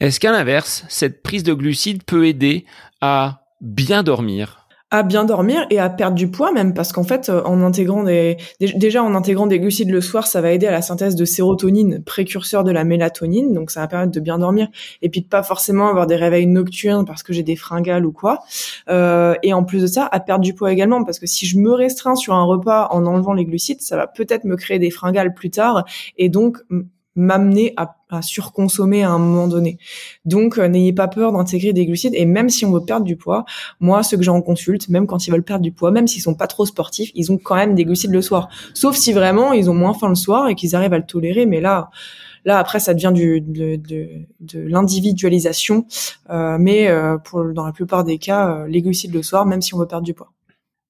Est-ce 0.00 0.20
qu'à 0.20 0.32
l'inverse, 0.32 0.84
cette 0.88 1.22
prise 1.22 1.42
de 1.42 1.54
glucides 1.54 2.02
peut 2.02 2.26
aider 2.26 2.66
à 3.00 3.44
bien 3.60 4.02
dormir? 4.02 4.65
À 4.90 5.02
bien 5.02 5.24
dormir 5.24 5.66
et 5.70 5.80
à 5.80 5.90
perdre 5.90 6.16
du 6.16 6.30
poids 6.30 6.52
même 6.52 6.72
parce 6.72 6.92
qu'en 6.92 7.02
fait 7.02 7.28
euh, 7.28 7.42
en 7.42 7.60
intégrant 7.62 8.04
des 8.04 8.36
déjà 8.60 9.02
en 9.02 9.16
intégrant 9.16 9.48
des 9.48 9.58
glucides 9.58 9.90
le 9.90 10.00
soir 10.00 10.28
ça 10.28 10.40
va 10.40 10.52
aider 10.52 10.66
à 10.66 10.70
la 10.70 10.80
synthèse 10.80 11.16
de 11.16 11.24
sérotonine 11.24 12.04
précurseur 12.04 12.62
de 12.62 12.70
la 12.70 12.84
mélatonine 12.84 13.52
donc 13.52 13.72
ça 13.72 13.80
va 13.80 13.88
permettre 13.88 14.12
de 14.12 14.20
bien 14.20 14.38
dormir 14.38 14.68
et 15.02 15.08
puis 15.08 15.22
de 15.22 15.26
pas 15.26 15.42
forcément 15.42 15.88
avoir 15.88 16.06
des 16.06 16.14
réveils 16.14 16.46
nocturnes 16.46 17.04
parce 17.04 17.24
que 17.24 17.32
j'ai 17.32 17.42
des 17.42 17.56
fringales 17.56 18.06
ou 18.06 18.12
quoi. 18.12 18.44
Euh, 18.88 19.34
et 19.42 19.52
en 19.52 19.64
plus 19.64 19.82
de 19.82 19.86
ça 19.88 20.08
à 20.12 20.20
perdre 20.20 20.44
du 20.44 20.54
poids 20.54 20.72
également 20.72 21.02
parce 21.02 21.18
que 21.18 21.26
si 21.26 21.46
je 21.46 21.58
me 21.58 21.72
restreins 21.72 22.14
sur 22.14 22.34
un 22.34 22.44
repas 22.44 22.86
en 22.92 23.06
enlevant 23.06 23.32
les 23.32 23.44
glucides 23.44 23.80
ça 23.80 23.96
va 23.96 24.06
peut-être 24.06 24.44
me 24.44 24.56
créer 24.56 24.78
des 24.78 24.90
fringales 24.90 25.34
plus 25.34 25.50
tard 25.50 25.84
et 26.16 26.28
donc 26.28 26.58
m'amener 27.16 27.72
à, 27.76 27.95
à, 28.10 28.22
surconsommer 28.22 29.02
à 29.02 29.10
un 29.10 29.18
moment 29.18 29.48
donné. 29.48 29.78
Donc, 30.24 30.58
euh, 30.58 30.68
n'ayez 30.68 30.92
pas 30.92 31.08
peur 31.08 31.32
d'intégrer 31.32 31.72
des 31.72 31.86
glucides. 31.86 32.14
Et 32.14 32.24
même 32.24 32.48
si 32.48 32.64
on 32.64 32.72
veut 32.72 32.84
perdre 32.84 33.04
du 33.04 33.16
poids, 33.16 33.44
moi, 33.80 34.02
ceux 34.02 34.16
que 34.16 34.22
j'en 34.22 34.40
consulte, 34.42 34.88
même 34.88 35.06
quand 35.06 35.26
ils 35.26 35.30
veulent 35.30 35.42
perdre 35.42 35.62
du 35.62 35.72
poids, 35.72 35.90
même 35.90 36.06
s'ils 36.06 36.22
sont 36.22 36.34
pas 36.34 36.46
trop 36.46 36.66
sportifs, 36.66 37.10
ils 37.14 37.32
ont 37.32 37.38
quand 37.38 37.56
même 37.56 37.74
des 37.74 37.84
glucides 37.84 38.12
le 38.12 38.22
soir. 38.22 38.48
Sauf 38.74 38.96
si 38.96 39.12
vraiment 39.12 39.52
ils 39.52 39.70
ont 39.70 39.74
moins 39.74 39.94
faim 39.94 40.08
le 40.08 40.14
soir 40.14 40.48
et 40.48 40.54
qu'ils 40.54 40.74
arrivent 40.76 40.94
à 40.94 40.98
le 40.98 41.06
tolérer. 41.06 41.46
Mais 41.46 41.60
là, 41.60 41.90
là 42.44 42.58
après, 42.58 42.80
ça 42.80 42.94
devient 42.94 43.12
du, 43.14 43.40
de, 43.40 43.76
de, 43.76 44.08
de 44.40 44.60
l'individualisation. 44.60 45.86
Euh, 46.30 46.56
mais 46.60 46.88
euh, 46.88 47.18
pour, 47.18 47.44
dans 47.52 47.66
la 47.66 47.72
plupart 47.72 48.04
des 48.04 48.18
cas, 48.18 48.66
les 48.68 48.82
glucides 48.82 49.14
le 49.14 49.22
soir, 49.22 49.46
même 49.46 49.62
si 49.62 49.74
on 49.74 49.78
veut 49.78 49.86
perdre 49.86 50.04
du 50.04 50.14
poids. 50.14 50.32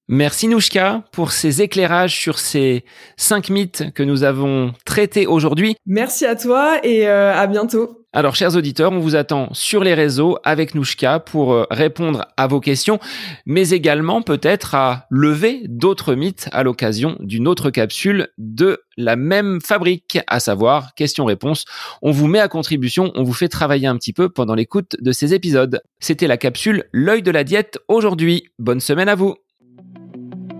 Merci 0.09 0.47
Nouchka 0.47 1.03
pour 1.11 1.33
ces 1.33 1.63
éclairages 1.63 2.17
sur 2.17 2.39
ces 2.39 2.85
cinq 3.17 3.51
mythes 3.51 3.93
que 3.93 4.05
nous 4.05 4.23
avons 4.23 4.73
traités 4.85 5.27
aujourd'hui. 5.27 5.75
Merci 5.85 6.27
à 6.27 6.37
toi 6.37 6.79
et 6.85 7.09
euh, 7.09 7.35
à 7.35 7.49
bientôt. 7.49 8.07
Alors, 8.13 8.35
chers 8.35 8.57
auditeurs, 8.57 8.93
on 8.93 8.99
vous 9.01 9.17
attend 9.17 9.53
sur 9.53 9.85
les 9.85 9.93
réseaux 9.93 10.39
avec 10.45 10.75
Nouchka 10.75 11.19
pour 11.19 11.53
euh, 11.53 11.65
répondre 11.71 12.25
à 12.37 12.47
vos 12.47 12.61
questions, 12.61 13.01
mais 13.45 13.71
également 13.71 14.23
peut-être 14.23 14.75
à 14.75 15.07
lever 15.11 15.63
d'autres 15.67 16.15
mythes 16.15 16.49
à 16.53 16.63
l'occasion 16.63 17.17
d'une 17.21 17.49
autre 17.49 17.71
capsule 17.71 18.29
de 18.39 18.81
la 18.97 19.17
même 19.17 19.61
fabrique, 19.61 20.19
à 20.29 20.41
savoir 20.41 20.95
question-réponse. 20.95 21.67
On 22.01 22.13
vous 22.13 22.29
met 22.29 22.41
à 22.41 22.49
contribution, 22.49 23.13
on 23.17 23.23
vous 23.23 23.35
fait 23.35 23.49
travailler 23.49 23.87
un 23.87 23.97
petit 23.97 24.15
peu 24.15 24.29
pendant 24.31 24.55
l'écoute 24.55 24.97
de 25.01 25.13
ces 25.13 25.35
épisodes. 25.35 25.83
C'était 25.99 26.29
la 26.29 26.39
capsule 26.39 26.85
L'œil 26.93 27.23
de 27.23 27.31
la 27.31 27.45
diète 27.45 27.79
aujourd'hui. 27.89 28.45
Bonne 28.59 28.81
semaine 28.81 29.11
à 29.11 29.15
vous. 29.15 29.37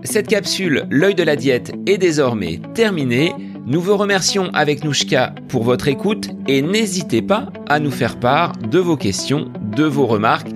Cette 0.09 0.29
capsule, 0.29 0.85
l'œil 0.89 1.15
de 1.15 1.23
la 1.23 1.35
diète, 1.35 1.73
est 1.85 1.97
désormais 1.97 2.61
terminée. 2.73 3.33
Nous 3.65 3.81
vous 3.81 3.97
remercions 3.97 4.49
avec 4.53 4.85
Nouchka 4.85 5.35
pour 5.49 5.63
votre 5.63 5.89
écoute 5.89 6.29
et 6.47 6.61
n'hésitez 6.61 7.21
pas 7.21 7.49
à 7.67 7.81
nous 7.81 7.91
faire 7.91 8.17
part 8.17 8.53
de 8.53 8.79
vos 8.79 8.95
questions, 8.95 9.51
de 9.75 9.83
vos 9.83 10.05
remarques, 10.05 10.47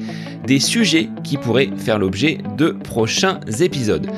des 0.47 0.61
sujets 0.61 1.09
qui 1.25 1.35
pourraient 1.35 1.69
faire 1.75 1.99
l'objet 1.99 2.37
de 2.57 2.69
prochains 2.69 3.41
épisodes. 3.59 4.09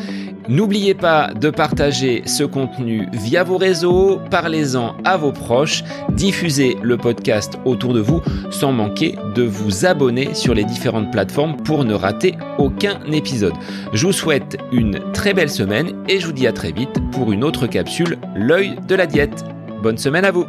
N'oubliez 0.50 0.94
pas 0.94 1.34
de 1.34 1.50
partager 1.50 2.24
ce 2.26 2.44
contenu 2.44 3.08
via 3.14 3.44
vos 3.44 3.58
réseaux, 3.58 4.20
parlez-en 4.30 4.96
à 5.06 5.16
vos 5.16 5.32
proches, 5.32 5.84
diffusez 6.10 6.78
le 6.82 6.98
podcast 6.98 7.58
autour 7.66 7.94
de 7.94 8.02
vous 8.02 8.22
sans 8.52 8.72
manquer 8.72 9.16
de 9.36 9.44
vous 9.44 9.86
abonner 9.86 10.34
sur 10.34 10.54
les 10.54 10.66
différentes 10.66 11.12
plateformes 11.12 11.58
pour 11.58 11.86
ne 11.86 11.94
rater 11.94 12.36
aucun 12.58 13.00
épisode. 13.12 13.54
Je 13.94 14.06
vous 14.06 14.14
souhaite 14.14 14.58
une 14.72 15.00
très 15.14 15.34
belle 15.34 15.50
semaine 15.50 15.94
et 16.10 16.20
je 16.20 16.26
vous 16.26 16.34
dis 16.34 16.48
à 16.48 16.54
très 16.54 16.72
vite 16.72 17.00
pour 17.12 17.32
une 17.32 17.44
autre 17.44 17.68
capsule, 17.68 18.18
l'œil 18.36 18.76
de 18.88 18.96
la 18.96 19.06
diète. 19.06 19.46
Bonne 19.82 19.98
semaine 19.98 20.26
à 20.26 20.32
vous 20.32 20.46